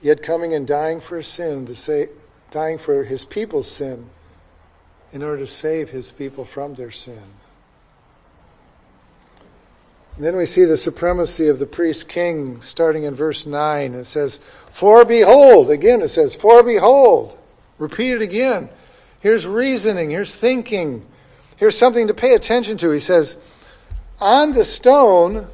yet 0.03 0.23
coming 0.23 0.53
and 0.53 0.67
dying 0.67 1.01
for 1.01 1.23
sin 1.23 1.65
to 1.65 1.75
say 1.75 2.07
dying 2.51 2.77
for 2.77 3.05
his 3.05 3.25
people's 3.25 3.71
sin 3.71 4.11
in 5.11 5.23
order 5.23 5.39
to 5.39 5.47
save 5.47 5.89
his 5.89 6.13
people 6.13 6.45
from 6.45 6.75
their 6.75 6.91
sin. 6.91 7.23
And 10.17 10.25
then 10.27 10.37
we 10.37 10.45
see 10.45 10.67
the 10.67 10.77
supremacy 10.77 11.49
of 11.49 11.59
the 11.59 11.65
priest 11.65 12.11
king 12.11 12.61
starting 12.61 13.05
in 13.05 13.15
verse 13.15 13.47
9. 13.47 13.95
It 13.95 14.05
says, 14.05 14.39
For 14.69 15.03
behold, 15.07 15.71
again 15.71 16.03
it 16.03 16.09
says, 16.09 16.35
For 16.35 16.63
behold. 16.63 17.39
Repeat 17.79 18.17
it 18.17 18.23
again. 18.23 18.69
Here's 19.23 19.47
reasoning, 19.47 20.11
here's 20.11 20.35
thinking, 20.35 21.07
Here's 21.57 21.77
something 21.77 22.07
to 22.09 22.15
pay 22.15 22.35
attention 22.35 22.77
to. 22.79 22.91
He 22.91 23.01
says, 23.01 23.39
On 24.21 24.53
the 24.53 24.65
stone 24.65 25.47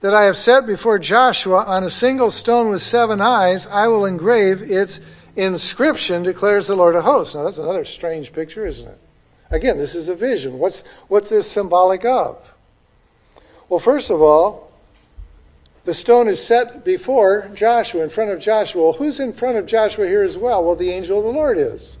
that 0.00 0.14
I 0.14 0.24
have 0.24 0.36
set 0.36 0.66
before 0.66 0.98
Joshua, 0.98 1.64
on 1.64 1.84
a 1.84 1.90
single 1.90 2.30
stone 2.30 2.68
with 2.68 2.82
seven 2.82 3.20
eyes, 3.20 3.66
I 3.66 3.88
will 3.88 4.04
engrave 4.04 4.62
its 4.62 5.00
inscription, 5.36 6.22
declares 6.22 6.66
the 6.66 6.76
Lord 6.76 6.94
of 6.94 7.04
hosts. 7.04 7.34
Now, 7.34 7.44
that's 7.44 7.58
another 7.58 7.84
strange 7.84 8.32
picture, 8.32 8.66
isn't 8.66 8.88
it? 8.88 8.98
Again, 9.50 9.78
this 9.78 9.94
is 9.94 10.08
a 10.08 10.14
vision. 10.14 10.58
What's, 10.58 10.86
what's 11.08 11.28
this 11.28 11.50
symbolic 11.50 12.04
of? 12.04 12.54
Well, 13.68 13.80
first 13.80 14.10
of 14.10 14.20
all, 14.20 14.72
the 15.84 15.94
stone 15.94 16.26
is 16.26 16.44
set 16.44 16.84
before 16.84 17.48
Joshua, 17.54 18.02
in 18.02 18.08
front 18.08 18.30
of 18.30 18.40
Joshua. 18.40 18.82
Well, 18.82 18.92
who's 18.94 19.20
in 19.20 19.32
front 19.32 19.56
of 19.56 19.66
Joshua 19.66 20.06
here 20.06 20.22
as 20.22 20.36
well? 20.36 20.64
Well, 20.64 20.74
the 20.74 20.90
angel 20.90 21.18
of 21.18 21.24
the 21.24 21.30
Lord 21.30 21.58
is. 21.58 21.98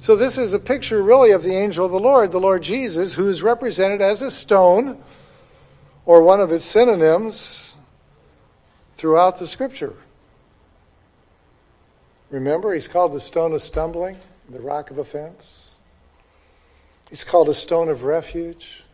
So 0.00 0.14
this 0.14 0.38
is 0.38 0.52
a 0.52 0.58
picture 0.58 1.02
really 1.02 1.32
of 1.32 1.42
the 1.42 1.54
angel 1.54 1.84
of 1.84 1.90
the 1.90 1.98
Lord, 1.98 2.30
the 2.30 2.40
Lord 2.40 2.62
Jesus, 2.62 3.14
who 3.14 3.28
is 3.28 3.42
represented 3.42 4.00
as 4.00 4.22
a 4.22 4.30
stone 4.30 5.02
or 6.06 6.22
one 6.22 6.40
of 6.40 6.52
its 6.52 6.64
synonyms 6.64 7.76
throughout 8.96 9.38
the 9.38 9.46
scripture. 9.46 9.94
Remember, 12.30 12.74
he's 12.74 12.88
called 12.88 13.12
the 13.12 13.20
stone 13.20 13.52
of 13.52 13.62
stumbling, 13.62 14.18
the 14.48 14.60
rock 14.60 14.90
of 14.90 14.98
offense. 14.98 15.76
He's 17.08 17.24
called 17.24 17.48
a 17.48 17.54
stone 17.54 17.88
of 17.88 18.04
refuge. 18.04 18.84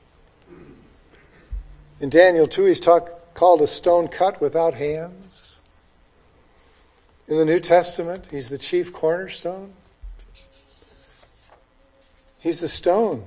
In 2.01 2.09
Daniel 2.09 2.47
2, 2.47 2.65
he's 2.65 2.81
talk, 2.81 3.35
called 3.35 3.61
a 3.61 3.67
stone 3.67 4.09
cut 4.09 4.41
without 4.41 4.75
hands. 4.75 5.63
In 7.29 7.37
the 7.37 7.45
New 7.45 7.61
Testament, 7.61 8.29
he's 8.31 8.49
the 8.49 8.59
chief 8.59 8.93
cornerstone. 8.93 9.75
He's 12.45 12.61
the 12.61 12.69
stone. 12.69 13.25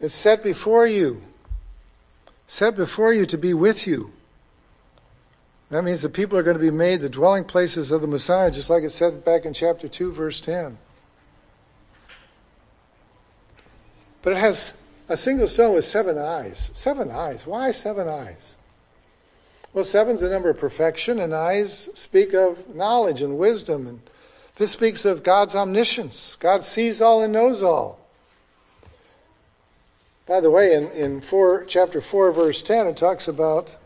It's 0.00 0.14
set 0.14 0.42
before 0.42 0.86
you, 0.86 1.20
set 2.46 2.76
before 2.76 3.12
you 3.12 3.26
to 3.26 3.36
be 3.36 3.52
with 3.52 3.86
you. 3.86 4.10
That 5.68 5.84
means 5.84 6.00
the 6.00 6.08
people 6.08 6.38
are 6.38 6.42
going 6.42 6.56
to 6.56 6.62
be 6.62 6.70
made 6.70 7.02
the 7.02 7.10
dwelling 7.10 7.44
places 7.44 7.92
of 7.92 8.00
the 8.00 8.06
Messiah, 8.06 8.50
just 8.50 8.70
like 8.70 8.84
it 8.84 8.90
said 8.90 9.22
back 9.22 9.44
in 9.44 9.52
chapter 9.52 9.86
2, 9.86 10.12
verse 10.12 10.40
10. 10.40 10.78
But 14.22 14.32
it 14.32 14.38
has 14.38 14.72
a 15.10 15.16
single 15.18 15.46
stone 15.46 15.74
with 15.74 15.84
seven 15.84 16.16
eyes. 16.16 16.70
Seven 16.72 17.10
eyes. 17.10 17.46
Why 17.46 17.70
seven 17.70 18.08
eyes? 18.08 18.56
Well, 19.74 19.84
seven's 19.84 20.22
the 20.22 20.30
number 20.30 20.48
of 20.48 20.58
perfection, 20.58 21.20
and 21.20 21.34
eyes 21.34 21.90
speak 21.92 22.32
of 22.32 22.74
knowledge 22.74 23.20
and 23.20 23.36
wisdom 23.36 23.86
and 23.86 24.00
this 24.56 24.70
speaks 24.70 25.04
of 25.04 25.22
God's 25.22 25.56
omniscience. 25.56 26.36
God 26.36 26.62
sees 26.62 27.02
all 27.02 27.22
and 27.22 27.32
knows 27.32 27.62
all. 27.62 27.98
By 30.26 30.40
the 30.40 30.50
way, 30.50 30.74
in, 30.74 30.90
in 30.92 31.20
four, 31.20 31.64
chapter 31.64 32.00
4, 32.00 32.32
verse 32.32 32.62
10, 32.62 32.86
it 32.86 32.96
talks 32.96 33.28
about 33.28 33.76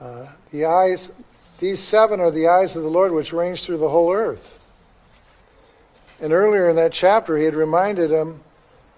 uh, 0.00 0.26
the 0.50 0.64
eyes, 0.64 1.12
these 1.60 1.80
seven 1.80 2.18
are 2.18 2.30
the 2.30 2.48
eyes 2.48 2.74
of 2.74 2.82
the 2.82 2.88
Lord 2.88 3.12
which 3.12 3.32
range 3.32 3.62
through 3.62 3.76
the 3.76 3.90
whole 3.90 4.12
earth. 4.12 4.58
And 6.20 6.32
earlier 6.32 6.70
in 6.70 6.76
that 6.76 6.92
chapter, 6.92 7.36
he 7.36 7.44
had 7.44 7.54
reminded 7.54 8.10
them, 8.10 8.40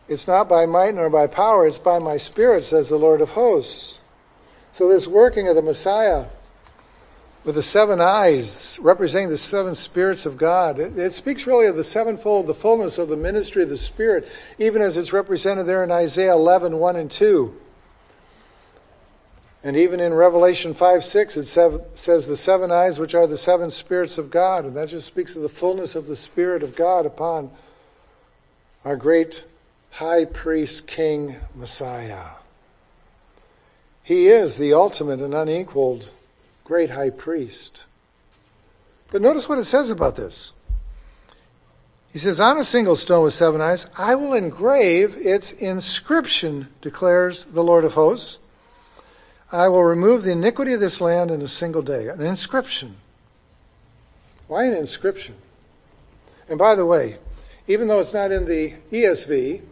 It's 0.08 0.26
not 0.26 0.48
by 0.48 0.64
might 0.64 0.94
nor 0.94 1.10
by 1.10 1.26
power, 1.26 1.66
it's 1.66 1.78
by 1.78 1.98
my 1.98 2.16
spirit, 2.16 2.64
says 2.64 2.88
the 2.88 2.96
Lord 2.96 3.20
of 3.20 3.30
hosts. 3.30 4.00
So, 4.72 4.88
this 4.88 5.06
working 5.06 5.48
of 5.48 5.56
the 5.56 5.62
Messiah 5.62 6.26
with 7.44 7.54
the 7.54 7.62
seven 7.62 8.00
eyes 8.00 8.78
representing 8.80 9.28
the 9.28 9.36
seven 9.36 9.74
spirits 9.74 10.24
of 10.24 10.38
God. 10.38 10.78
It, 10.78 10.98
it, 10.98 11.12
speaks 11.12 11.46
really 11.46 11.66
of 11.66 11.76
the 11.76 11.84
sevenfold, 11.84 12.46
the 12.46 12.54
fullness 12.54 12.98
of 12.98 13.08
the 13.08 13.16
ministry 13.16 13.62
of 13.62 13.68
the 13.68 13.76
Spirit, 13.76 14.26
even 14.58 14.80
as 14.80 14.96
it's 14.96 15.12
represented 15.12 15.66
there 15.66 15.84
in 15.84 15.90
Isaiah 15.90 16.32
11, 16.32 16.78
1 16.78 16.96
and 16.96 17.10
2. 17.10 17.60
And 19.62 19.76
even 19.76 20.00
in 20.00 20.12
Revelation 20.12 20.74
5, 20.74 21.04
6, 21.04 21.36
it 21.38 21.44
says 21.44 22.26
the 22.26 22.36
seven 22.36 22.70
eyes, 22.70 22.98
which 22.98 23.14
are 23.14 23.26
the 23.26 23.38
seven 23.38 23.70
spirits 23.70 24.18
of 24.18 24.30
God. 24.30 24.64
And 24.64 24.76
that 24.76 24.88
just 24.88 25.06
speaks 25.06 25.36
of 25.36 25.42
the 25.42 25.48
fullness 25.48 25.94
of 25.94 26.06
the 26.06 26.16
Spirit 26.16 26.62
of 26.62 26.76
God 26.76 27.06
upon 27.06 27.50
our 28.84 28.96
great 28.96 29.44
high 29.90 30.26
priest, 30.26 30.86
King, 30.86 31.36
Messiah. 31.54 32.24
He 34.02 34.26
is 34.26 34.58
the 34.58 34.74
ultimate 34.74 35.20
and 35.20 35.32
unequaled 35.32 36.10
great 36.64 36.90
high 36.90 37.10
priest. 37.10 37.84
But 39.12 39.22
notice 39.22 39.48
what 39.48 39.58
it 39.58 39.64
says 39.64 39.90
about 39.90 40.16
this. 40.16 40.52
He 42.12 42.18
says, 42.18 42.40
On 42.40 42.58
a 42.58 42.64
single 42.64 42.96
stone 42.96 43.24
with 43.24 43.34
seven 43.34 43.60
eyes, 43.60 43.86
I 43.98 44.14
will 44.14 44.34
engrave 44.34 45.16
its 45.16 45.52
inscription, 45.52 46.68
declares 46.80 47.44
the 47.44 47.62
Lord 47.62 47.84
of 47.84 47.94
hosts. 47.94 48.38
I 49.52 49.68
will 49.68 49.84
remove 49.84 50.22
the 50.22 50.32
iniquity 50.32 50.72
of 50.72 50.80
this 50.80 51.00
land 51.00 51.30
in 51.30 51.42
a 51.42 51.48
single 51.48 51.82
day. 51.82 52.08
An 52.08 52.20
inscription. 52.20 52.96
Why 54.48 54.64
an 54.64 54.74
inscription? 54.74 55.36
And 56.48 56.58
by 56.58 56.74
the 56.74 56.86
way, 56.86 57.18
even 57.66 57.88
though 57.88 58.00
it's 58.00 58.14
not 58.14 58.30
in 58.30 58.46
the 58.46 58.74
ESV, 58.90 59.62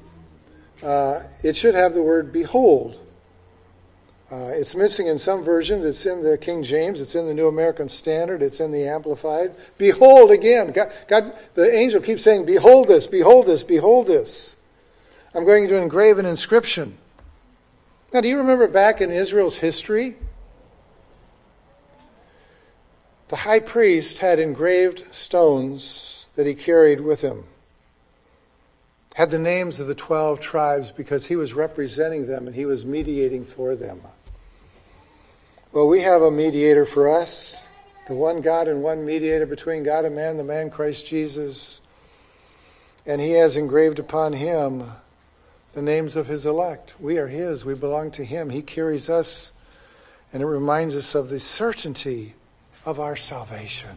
uh, 0.83 1.21
it 1.43 1.57
should 1.57 1.75
have 1.75 1.95
the 1.95 2.03
word 2.03 2.33
behold 2.33 2.99
uh, 4.33 4.49
it's 4.49 4.75
missing 4.75 5.09
in 5.09 5.19
some 5.19 5.45
versions. 5.45 5.85
It's 5.85 6.07
in 6.07 6.23
the 6.23 6.39
King 6.39 6.63
James. 6.63 7.03
It's 7.03 7.15
in 7.15 7.27
the 7.27 7.35
New 7.35 7.49
American 7.49 7.91
Standard. 7.91 8.41
It's 8.41 8.61
in 8.61 8.73
the 8.73 8.89
Amplified. 8.89 9.55
Behold 9.77 10.31
again. 10.31 10.73
God, 10.73 10.91
God, 11.07 11.37
the 11.53 11.71
angel 11.71 12.01
keeps 12.01 12.25
saying, 12.25 12.47
Behold 12.47 12.89
this, 12.89 13.07
behold 13.07 13.45
this, 13.45 13.63
behold 13.63 14.07
this. 14.07 14.57
I'm 15.35 15.45
going 15.45 15.69
to 15.69 15.77
engrave 15.77 16.19
an 16.19 16.25
inscription. 16.25 16.97
Now, 18.15 18.23
do 18.23 18.29
you 18.29 18.39
remember 18.39 18.69
back 18.69 19.03
in 19.03 19.11
Israel's 19.11 19.59
history? 19.59 20.17
The 23.29 23.37
high 23.37 23.61
priest 23.61 24.21
had 24.21 24.39
engraved 24.39 25.15
stones 25.15 26.29
that 26.37 26.47
he 26.47 26.55
carried 26.55 27.03
with 27.03 27.21
him 27.21 27.45
had 29.15 29.31
the 29.31 29.39
names 29.39 29.79
of 29.79 29.87
the 29.87 29.95
12 29.95 30.41
tribes 30.41 30.91
because 30.91 31.27
he 31.27 31.37
was 31.37 31.53
representing 31.53 32.27
them 32.27 32.47
and 32.47 32.57
he 32.57 32.65
was 32.65 32.87
mediating 32.87 33.45
for 33.45 33.77
them. 33.77 34.01
Well, 35.73 35.89
we 35.89 36.03
have 36.03 36.21
a 36.21 36.31
mediator 36.31 36.85
for 36.85 37.09
us, 37.09 37.63
the 38.07 38.13
one 38.13 38.43
God 38.43 38.69
and 38.69 38.83
one 38.83 39.07
mediator 39.07 39.47
between 39.47 39.83
God 39.83 40.05
and 40.05 40.15
man, 40.15 40.37
the 40.37 40.45
man 40.45 40.69
Christ 40.69 41.07
Jesus. 41.07 41.81
And 43.07 43.23
he 43.23 43.31
has 43.33 43.57
engraved 43.57 43.99
upon 43.99 44.35
him 44.35 44.93
the 45.73 45.81
names 45.81 46.15
of 46.15 46.27
his 46.27 46.45
elect. 46.45 46.95
We 47.01 47.17
are 47.17 47.27
his, 47.27 47.65
we 47.65 47.73
belong 47.73 48.11
to 48.13 48.25
him. 48.25 48.51
He 48.51 48.61
carries 48.61 49.09
us, 49.09 49.55
and 50.31 50.43
it 50.43 50.47
reminds 50.47 50.95
us 50.95 51.15
of 51.15 51.31
the 51.31 51.41
certainty 51.41 52.35
of 52.85 53.01
our 53.01 53.17
salvation. 53.17 53.97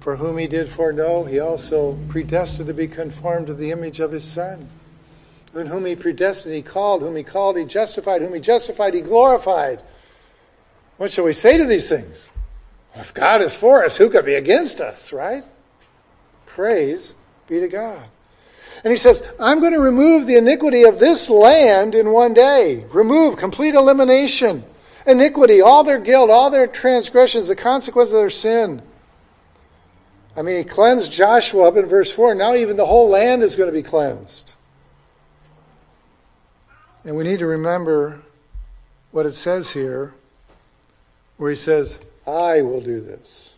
For 0.00 0.16
whom 0.16 0.36
he 0.36 0.48
did 0.48 0.68
foreknow, 0.68 1.24
he 1.24 1.38
also 1.38 1.96
predestined 2.08 2.66
to 2.66 2.74
be 2.74 2.88
conformed 2.88 3.46
to 3.46 3.54
the 3.54 3.70
image 3.70 4.00
of 4.00 4.10
his 4.10 4.24
Son 4.24 4.68
and 5.54 5.68
whom 5.68 5.84
he 5.84 5.96
predestined, 5.96 6.54
he 6.54 6.62
called. 6.62 7.02
Whom 7.02 7.16
he 7.16 7.22
called, 7.22 7.56
he 7.56 7.64
justified. 7.64 8.22
Whom 8.22 8.34
he 8.34 8.40
justified, 8.40 8.94
he 8.94 9.00
glorified. 9.00 9.82
What 10.96 11.10
shall 11.10 11.24
we 11.24 11.32
say 11.32 11.58
to 11.58 11.64
these 11.64 11.88
things? 11.88 12.30
If 12.94 13.12
God 13.12 13.42
is 13.42 13.54
for 13.54 13.84
us, 13.84 13.96
who 13.96 14.10
could 14.10 14.24
be 14.24 14.34
against 14.34 14.80
us, 14.80 15.12
right? 15.12 15.44
Praise 16.46 17.14
be 17.48 17.60
to 17.60 17.68
God. 17.68 18.02
And 18.84 18.90
he 18.92 18.96
says, 18.96 19.22
I'm 19.40 19.60
going 19.60 19.72
to 19.72 19.80
remove 19.80 20.26
the 20.26 20.36
iniquity 20.36 20.84
of 20.84 20.98
this 20.98 21.30
land 21.30 21.94
in 21.94 22.12
one 22.12 22.34
day. 22.34 22.84
Remove, 22.90 23.36
complete 23.36 23.74
elimination. 23.74 24.64
iniquity, 25.06 25.60
all 25.60 25.84
their 25.84 25.98
guilt, 25.98 26.30
all 26.30 26.50
their 26.50 26.66
transgressions, 26.66 27.48
the 27.48 27.56
consequence 27.56 28.10
of 28.12 28.18
their 28.18 28.30
sin. 28.30 28.82
I 30.36 30.42
mean, 30.42 30.56
he 30.56 30.64
cleansed 30.64 31.12
Joshua 31.12 31.68
up 31.68 31.76
in 31.76 31.86
verse 31.86 32.10
4. 32.10 32.34
Now, 32.34 32.54
even 32.54 32.76
the 32.76 32.86
whole 32.86 33.08
land 33.08 33.42
is 33.42 33.54
going 33.54 33.68
to 33.68 33.72
be 33.72 33.82
cleansed. 33.82 34.54
And 37.04 37.16
we 37.16 37.24
need 37.24 37.38
to 37.40 37.46
remember 37.46 38.22
what 39.10 39.26
it 39.26 39.34
says 39.34 39.72
here, 39.72 40.14
where 41.36 41.50
he 41.50 41.56
says, 41.56 41.98
I 42.26 42.62
will 42.62 42.80
do 42.80 43.00
this. 43.00 43.54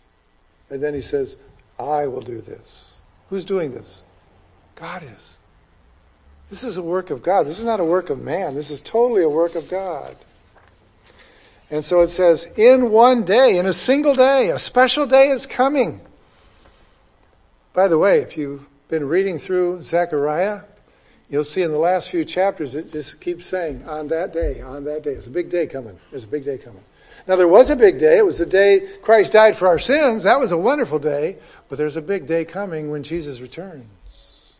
And 0.69 0.83
then 0.83 0.93
he 0.93 1.01
says, 1.01 1.37
I 1.79 2.07
will 2.07 2.21
do 2.21 2.41
this. 2.41 2.95
Who's 3.29 3.45
doing 3.45 3.71
this? 3.71 4.03
God 4.75 5.03
is. 5.03 5.39
This 6.49 6.63
is 6.63 6.77
a 6.77 6.83
work 6.83 7.09
of 7.09 7.23
God. 7.23 7.45
This 7.45 7.59
is 7.59 7.65
not 7.65 7.79
a 7.79 7.85
work 7.85 8.09
of 8.09 8.21
man. 8.21 8.55
This 8.55 8.71
is 8.71 8.81
totally 8.81 9.23
a 9.23 9.29
work 9.29 9.55
of 9.55 9.69
God. 9.69 10.15
And 11.69 11.83
so 11.83 12.01
it 12.01 12.07
says, 12.07 12.57
in 12.57 12.91
one 12.91 13.23
day, 13.23 13.57
in 13.57 13.65
a 13.65 13.73
single 13.73 14.15
day, 14.15 14.49
a 14.49 14.59
special 14.59 15.05
day 15.05 15.27
is 15.27 15.45
coming. 15.45 15.99
By 17.73 17.87
the 17.87 17.97
way, 17.97 18.19
if 18.19 18.37
you've 18.37 18.65
been 18.87 19.07
reading 19.07 19.37
through 19.37 19.83
Zechariah, 19.83 20.61
you'll 21.29 21.43
see 21.43 21.61
in 21.61 21.71
the 21.71 21.77
last 21.77 22.09
few 22.09 22.25
chapters 22.25 22.75
it 22.75 22.91
just 22.91 23.19
keeps 23.21 23.45
saying, 23.45 23.83
on 23.85 24.07
that 24.09 24.33
day, 24.33 24.61
on 24.61 24.83
that 24.85 25.03
day. 25.03 25.11
It's 25.11 25.27
a 25.27 25.31
big 25.31 25.49
day 25.49 25.67
coming. 25.67 25.97
There's 26.09 26.23
a 26.23 26.27
big 26.27 26.45
day 26.45 26.57
coming. 26.57 26.83
Now, 27.27 27.35
there 27.35 27.47
was 27.47 27.69
a 27.69 27.75
big 27.75 27.99
day. 27.99 28.17
It 28.17 28.25
was 28.25 28.37
the 28.37 28.45
day 28.45 28.87
Christ 29.01 29.33
died 29.33 29.57
for 29.57 29.67
our 29.67 29.79
sins. 29.79 30.23
That 30.23 30.39
was 30.39 30.53
a 30.53 30.57
wonderful 30.57 30.97
day. 30.97 31.37
But 31.67 31.77
there's 31.77 31.97
a 31.97 32.01
big 32.01 32.25
day 32.25 32.45
coming 32.45 32.89
when 32.89 33.03
Jesus 33.03 33.41
returns. 33.41 34.55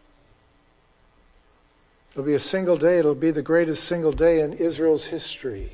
It'll 2.12 2.25
be 2.25 2.34
a 2.34 2.39
single 2.39 2.75
day. 2.75 2.97
It'll 2.97 3.15
be 3.15 3.32
the 3.32 3.41
greatest 3.41 3.86
single 3.86 4.12
day 4.12 4.41
in 4.41 4.51
Israel's 4.51 5.06
history. 5.06 5.71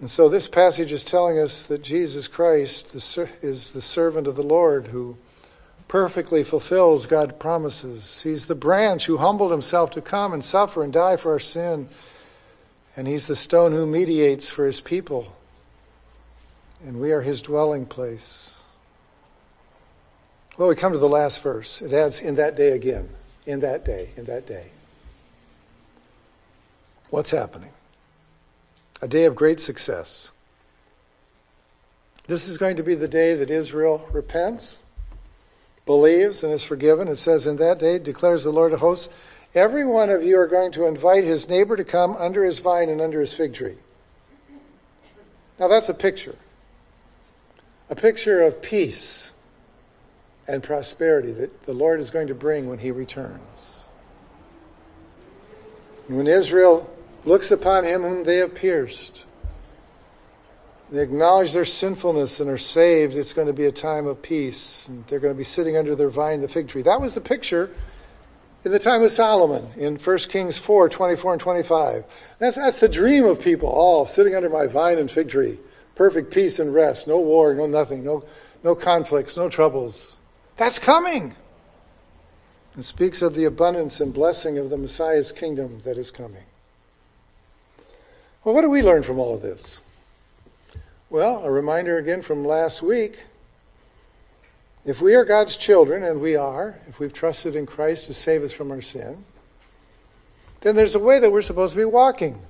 And 0.00 0.10
so 0.10 0.28
this 0.28 0.48
passage 0.48 0.90
is 0.90 1.04
telling 1.04 1.38
us 1.38 1.64
that 1.66 1.82
Jesus 1.82 2.26
Christ 2.26 2.96
is 2.96 3.70
the 3.70 3.80
servant 3.80 4.26
of 4.26 4.34
the 4.34 4.42
Lord 4.42 4.88
who 4.88 5.16
perfectly 5.88 6.44
fulfills 6.44 7.06
God's 7.06 7.34
promises. 7.34 8.22
He's 8.22 8.46
the 8.46 8.54
branch 8.54 9.06
who 9.06 9.18
humbled 9.18 9.50
himself 9.50 9.90
to 9.92 10.00
come 10.00 10.32
and 10.32 10.42
suffer 10.42 10.82
and 10.82 10.92
die 10.92 11.16
for 11.16 11.32
our 11.32 11.38
sin. 11.38 11.88
And 12.96 13.08
he's 13.08 13.26
the 13.26 13.36
stone 13.36 13.72
who 13.72 13.86
mediates 13.86 14.50
for 14.50 14.66
his 14.66 14.80
people. 14.80 15.36
And 16.84 17.00
we 17.00 17.12
are 17.12 17.22
his 17.22 17.40
dwelling 17.40 17.86
place. 17.86 18.62
Well, 20.56 20.68
we 20.68 20.76
come 20.76 20.92
to 20.92 20.98
the 20.98 21.08
last 21.08 21.42
verse. 21.42 21.82
It 21.82 21.92
adds, 21.92 22.20
in 22.20 22.36
that 22.36 22.56
day 22.56 22.70
again. 22.70 23.08
In 23.46 23.60
that 23.60 23.84
day, 23.84 24.10
in 24.16 24.24
that 24.26 24.46
day. 24.46 24.70
What's 27.10 27.30
happening? 27.30 27.70
A 29.02 29.08
day 29.08 29.24
of 29.24 29.34
great 29.34 29.58
success. 29.58 30.30
This 32.26 32.48
is 32.48 32.56
going 32.56 32.76
to 32.76 32.82
be 32.82 32.94
the 32.94 33.08
day 33.08 33.34
that 33.34 33.50
Israel 33.50 34.08
repents, 34.12 34.83
believes, 35.86 36.42
and 36.42 36.52
is 36.52 36.64
forgiven. 36.64 37.08
It 37.08 37.16
says, 37.16 37.46
In 37.46 37.56
that 37.56 37.78
day, 37.78 37.98
declares 37.98 38.44
the 38.44 38.50
Lord 38.50 38.72
of 38.72 38.80
hosts, 38.80 39.14
Every 39.54 39.84
one 39.84 40.10
of 40.10 40.24
you 40.24 40.36
are 40.38 40.48
going 40.48 40.72
to 40.72 40.86
invite 40.86 41.22
his 41.22 41.48
neighbor 41.48 41.76
to 41.76 41.84
come 41.84 42.16
under 42.16 42.44
his 42.44 42.58
vine 42.58 42.88
and 42.88 43.00
under 43.00 43.20
his 43.20 43.32
fig 43.32 43.54
tree. 43.54 43.76
Now 45.60 45.68
that's 45.68 45.88
a 45.88 45.94
picture. 45.94 46.36
A 47.88 47.94
picture 47.94 48.42
of 48.42 48.60
peace 48.60 49.32
and 50.48 50.62
prosperity 50.62 51.30
that 51.32 51.62
the 51.66 51.72
Lord 51.72 52.00
is 52.00 52.10
going 52.10 52.26
to 52.26 52.34
bring 52.34 52.68
when 52.68 52.78
he 52.78 52.90
returns. 52.90 53.88
When 56.08 56.26
Israel 56.26 56.90
looks 57.24 57.50
upon 57.50 57.84
him 57.84 58.02
whom 58.02 58.24
they 58.24 58.38
have 58.38 58.54
pierced, 58.54 59.26
they 60.94 61.02
acknowledge 61.02 61.52
their 61.52 61.64
sinfulness 61.64 62.38
and 62.38 62.48
are 62.48 62.56
saved, 62.56 63.16
it's 63.16 63.32
going 63.32 63.48
to 63.48 63.52
be 63.52 63.64
a 63.64 63.72
time 63.72 64.06
of 64.06 64.22
peace. 64.22 64.86
And 64.86 65.04
they're 65.06 65.18
going 65.18 65.34
to 65.34 65.38
be 65.38 65.42
sitting 65.42 65.76
under 65.76 65.96
their 65.96 66.08
vine, 66.08 66.40
the 66.40 66.48
fig 66.48 66.68
tree. 66.68 66.82
That 66.82 67.00
was 67.00 67.14
the 67.14 67.20
picture 67.20 67.70
in 68.64 68.70
the 68.70 68.78
time 68.78 69.02
of 69.02 69.10
Solomon 69.10 69.70
in 69.76 69.96
1 69.96 70.18
Kings 70.30 70.56
4 70.56 70.88
24 70.88 71.32
and 71.32 71.40
25. 71.40 72.04
That's, 72.38 72.56
that's 72.56 72.78
the 72.78 72.88
dream 72.88 73.24
of 73.24 73.40
people, 73.40 73.68
all 73.68 74.06
sitting 74.06 74.36
under 74.36 74.48
my 74.48 74.66
vine 74.66 74.98
and 74.98 75.10
fig 75.10 75.28
tree. 75.28 75.58
Perfect 75.96 76.32
peace 76.32 76.60
and 76.60 76.72
rest, 76.72 77.08
no 77.08 77.18
war, 77.18 77.54
no 77.54 77.66
nothing, 77.66 78.04
no, 78.04 78.24
no 78.62 78.76
conflicts, 78.76 79.36
no 79.36 79.48
troubles. 79.48 80.20
That's 80.56 80.78
coming. 80.78 81.34
It 82.78 82.84
speaks 82.84 83.20
of 83.20 83.34
the 83.34 83.44
abundance 83.44 84.00
and 84.00 84.14
blessing 84.14 84.58
of 84.58 84.70
the 84.70 84.78
Messiah's 84.78 85.32
kingdom 85.32 85.80
that 85.82 85.98
is 85.98 86.10
coming. 86.10 86.44
Well, 88.44 88.54
what 88.54 88.62
do 88.62 88.70
we 88.70 88.82
learn 88.82 89.02
from 89.02 89.18
all 89.18 89.34
of 89.34 89.42
this? 89.42 89.80
Well, 91.14 91.44
a 91.44 91.50
reminder 91.52 91.96
again 91.96 92.22
from 92.22 92.44
last 92.44 92.82
week 92.82 93.22
if 94.84 95.00
we 95.00 95.14
are 95.14 95.24
God's 95.24 95.56
children, 95.56 96.02
and 96.02 96.20
we 96.20 96.34
are, 96.34 96.76
if 96.88 96.98
we've 96.98 97.12
trusted 97.12 97.54
in 97.54 97.66
Christ 97.66 98.06
to 98.06 98.12
save 98.12 98.42
us 98.42 98.50
from 98.50 98.72
our 98.72 98.80
sin, 98.80 99.24
then 100.62 100.74
there's 100.74 100.96
a 100.96 100.98
way 100.98 101.20
that 101.20 101.30
we're 101.30 101.40
supposed 101.40 101.74
to 101.74 101.78
be 101.78 101.84
walking, 101.84 102.42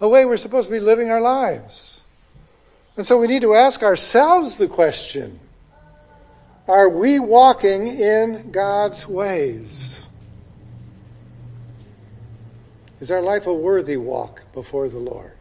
a 0.00 0.08
way 0.08 0.24
we're 0.24 0.38
supposed 0.38 0.70
to 0.70 0.72
be 0.72 0.80
living 0.80 1.08
our 1.12 1.20
lives. 1.20 2.02
And 2.96 3.06
so 3.06 3.16
we 3.16 3.28
need 3.28 3.42
to 3.42 3.54
ask 3.54 3.84
ourselves 3.84 4.58
the 4.58 4.66
question 4.66 5.38
Are 6.66 6.88
we 6.88 7.20
walking 7.20 7.86
in 7.86 8.50
God's 8.50 9.06
ways? 9.06 10.08
Is 12.98 13.12
our 13.12 13.22
life 13.22 13.46
a 13.46 13.54
worthy 13.54 13.98
walk 13.98 14.42
before 14.52 14.88
the 14.88 14.98
Lord? 14.98 15.36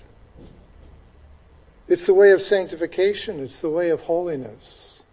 It's 1.92 2.06
the 2.06 2.14
way 2.14 2.32
of 2.32 2.42
sanctification, 2.42 3.42
it's 3.42 3.60
the 3.60 3.70
way 3.70 3.90
of 3.90 4.04
holiness. 4.04 5.04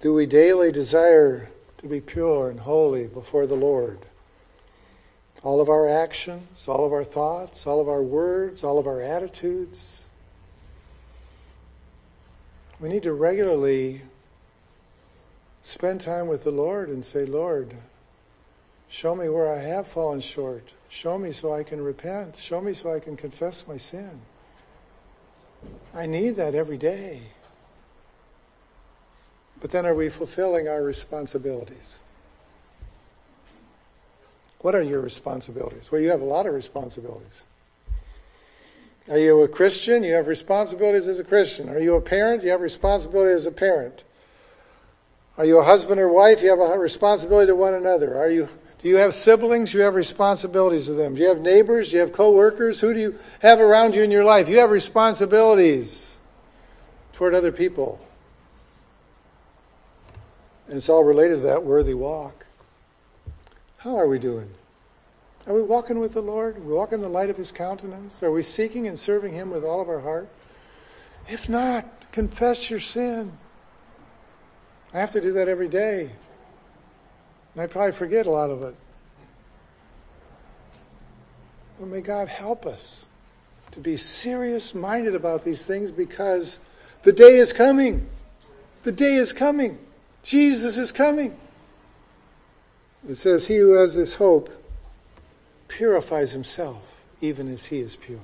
Do 0.00 0.14
we 0.14 0.24
daily 0.24 0.72
desire 0.72 1.50
to 1.76 1.86
be 1.86 2.00
pure 2.00 2.48
and 2.48 2.60
holy 2.60 3.08
before 3.08 3.46
the 3.46 3.56
Lord? 3.56 3.98
All 5.42 5.60
of 5.60 5.68
our 5.68 5.86
actions, 5.86 6.66
all 6.66 6.86
of 6.86 6.94
our 6.94 7.04
thoughts, 7.04 7.66
all 7.66 7.78
of 7.78 7.90
our 7.90 8.02
words, 8.02 8.64
all 8.64 8.78
of 8.78 8.86
our 8.86 9.02
attitudes. 9.02 10.08
We 12.80 12.88
need 12.88 13.02
to 13.02 13.12
regularly 13.12 14.00
spend 15.60 16.00
time 16.00 16.26
with 16.26 16.44
the 16.44 16.50
Lord 16.50 16.88
and 16.88 17.04
say, 17.04 17.26
Lord, 17.26 17.74
show 18.90 19.14
me 19.14 19.28
where 19.30 19.50
I 19.50 19.60
have 19.60 19.86
fallen 19.86 20.20
short. 20.20 20.74
Show 20.90 21.16
me 21.16 21.32
so 21.32 21.54
I 21.54 21.62
can 21.62 21.82
repent. 21.82 22.36
Show 22.36 22.60
me 22.60 22.74
so 22.74 22.92
I 22.92 22.98
can 23.00 23.16
confess 23.16 23.66
my 23.66 23.78
sin. 23.78 24.20
I 25.94 26.06
need 26.06 26.36
that 26.36 26.54
every 26.54 26.76
day. 26.76 27.22
But 29.60 29.70
then 29.70 29.86
are 29.86 29.94
we 29.94 30.08
fulfilling 30.08 30.68
our 30.68 30.82
responsibilities? 30.82 32.02
What 34.60 34.74
are 34.74 34.82
your 34.82 35.00
responsibilities? 35.00 35.90
Well, 35.92 36.00
you 36.00 36.10
have 36.10 36.20
a 36.20 36.26
lot 36.26 36.46
of 36.46 36.54
responsibilities. 36.54 37.46
Are 39.08 39.18
you 39.18 39.42
a 39.42 39.48
Christian? 39.48 40.02
You 40.02 40.14
have 40.14 40.28
responsibilities 40.28 41.08
as 41.08 41.18
a 41.18 41.24
Christian. 41.24 41.68
Are 41.68 41.78
you 41.78 41.94
a 41.94 42.00
parent? 42.00 42.42
You 42.42 42.50
have 42.50 42.60
responsibility 42.60 43.32
as 43.32 43.46
a 43.46 43.52
parent. 43.52 44.02
Are 45.38 45.44
you 45.44 45.58
a 45.58 45.64
husband 45.64 46.00
or 46.00 46.08
wife? 46.12 46.42
You 46.42 46.50
have 46.50 46.60
a 46.60 46.78
responsibility 46.78 47.46
to 47.46 47.54
one 47.54 47.74
another. 47.74 48.16
Are 48.16 48.28
you 48.28 48.48
do 48.82 48.88
you 48.88 48.96
have 48.96 49.14
siblings? 49.14 49.74
You 49.74 49.80
have 49.80 49.94
responsibilities 49.94 50.86
to 50.86 50.94
them. 50.94 51.14
Do 51.14 51.20
you 51.20 51.28
have 51.28 51.40
neighbors? 51.40 51.90
Do 51.90 51.96
you 51.96 52.00
have 52.00 52.12
coworkers? 52.12 52.80
Who 52.80 52.94
do 52.94 53.00
you 53.00 53.18
have 53.40 53.60
around 53.60 53.94
you 53.94 54.02
in 54.02 54.10
your 54.10 54.24
life? 54.24 54.48
You 54.48 54.58
have 54.58 54.70
responsibilities 54.70 56.20
toward 57.12 57.34
other 57.34 57.52
people. 57.52 58.00
And 60.66 60.78
it's 60.78 60.88
all 60.88 61.04
related 61.04 61.36
to 61.36 61.42
that 61.42 61.62
worthy 61.62 61.92
walk. 61.92 62.46
How 63.78 63.96
are 63.96 64.06
we 64.06 64.18
doing? 64.18 64.50
Are 65.46 65.52
we 65.52 65.62
walking 65.62 65.98
with 65.98 66.14
the 66.14 66.22
Lord? 66.22 66.56
Are 66.56 66.60
we 66.60 66.72
walking 66.72 66.96
in 66.96 67.02
the 67.02 67.08
light 67.08 67.28
of 67.28 67.36
His 67.36 67.52
countenance? 67.52 68.22
Are 68.22 68.30
we 68.30 68.42
seeking 68.42 68.86
and 68.86 68.98
serving 68.98 69.34
Him 69.34 69.50
with 69.50 69.64
all 69.64 69.82
of 69.82 69.90
our 69.90 70.00
heart? 70.00 70.28
If 71.28 71.50
not, 71.50 72.12
confess 72.12 72.70
your 72.70 72.80
sin. 72.80 73.32
I 74.94 75.00
have 75.00 75.12
to 75.12 75.20
do 75.20 75.32
that 75.32 75.48
every 75.48 75.68
day. 75.68 76.10
And 77.54 77.62
I 77.62 77.66
probably 77.66 77.92
forget 77.92 78.26
a 78.26 78.30
lot 78.30 78.50
of 78.50 78.62
it. 78.62 78.74
But 81.78 81.88
may 81.88 82.00
God 82.00 82.28
help 82.28 82.66
us 82.66 83.06
to 83.72 83.80
be 83.80 83.96
serious 83.96 84.74
minded 84.74 85.14
about 85.14 85.44
these 85.44 85.66
things 85.66 85.90
because 85.90 86.60
the 87.02 87.12
day 87.12 87.36
is 87.36 87.52
coming. 87.52 88.08
The 88.82 88.92
day 88.92 89.14
is 89.14 89.32
coming. 89.32 89.78
Jesus 90.22 90.76
is 90.76 90.92
coming. 90.92 91.36
It 93.08 93.14
says, 93.14 93.46
He 93.46 93.56
who 93.56 93.72
has 93.72 93.96
this 93.96 94.16
hope 94.16 94.50
purifies 95.68 96.32
himself 96.32 97.00
even 97.20 97.52
as 97.52 97.66
he 97.66 97.80
is 97.80 97.96
pure. 97.96 98.18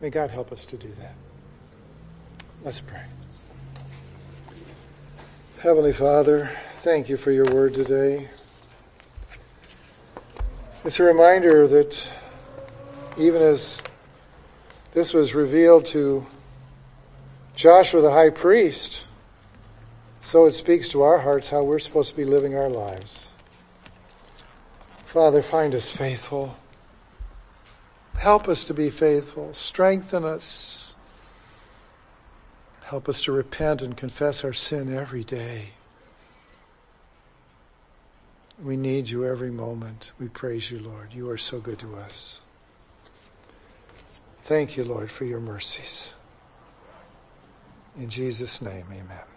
May 0.00 0.10
God 0.10 0.30
help 0.30 0.52
us 0.52 0.64
to 0.66 0.76
do 0.76 0.88
that. 1.00 1.14
Let's 2.62 2.80
pray. 2.80 3.02
Heavenly 5.60 5.92
Father, 5.92 6.50
thank 6.84 7.08
you 7.08 7.16
for 7.16 7.30
your 7.30 7.46
word 7.46 7.72
today. 7.72 8.28
It's 10.84 11.00
a 11.00 11.02
reminder 11.02 11.66
that 11.66 12.06
even 13.16 13.40
as 13.40 13.80
this 14.92 15.14
was 15.14 15.34
revealed 15.34 15.86
to 15.86 16.26
Joshua 17.56 18.02
the 18.02 18.10
high 18.10 18.28
priest, 18.28 19.06
so 20.20 20.44
it 20.44 20.52
speaks 20.52 20.90
to 20.90 21.00
our 21.00 21.20
hearts 21.20 21.48
how 21.48 21.62
we're 21.62 21.78
supposed 21.78 22.10
to 22.10 22.16
be 22.18 22.26
living 22.26 22.54
our 22.54 22.68
lives. 22.68 23.30
Father, 25.06 25.40
find 25.40 25.74
us 25.74 25.88
faithful. 25.88 26.54
Help 28.18 28.46
us 28.46 28.62
to 28.64 28.74
be 28.74 28.90
faithful. 28.90 29.54
Strengthen 29.54 30.22
us. 30.22 30.94
Help 32.82 33.08
us 33.08 33.22
to 33.22 33.32
repent 33.32 33.80
and 33.80 33.96
confess 33.96 34.44
our 34.44 34.52
sin 34.52 34.94
every 34.94 35.24
day. 35.24 35.70
We 38.62 38.76
need 38.76 39.10
you 39.10 39.26
every 39.26 39.50
moment. 39.50 40.12
We 40.18 40.28
praise 40.28 40.70
you, 40.70 40.78
Lord. 40.78 41.12
You 41.12 41.28
are 41.30 41.38
so 41.38 41.58
good 41.58 41.78
to 41.80 41.96
us. 41.96 42.40
Thank 44.40 44.76
you, 44.76 44.84
Lord, 44.84 45.10
for 45.10 45.24
your 45.24 45.40
mercies. 45.40 46.12
In 47.96 48.08
Jesus' 48.08 48.60
name, 48.60 48.86
amen. 48.92 49.33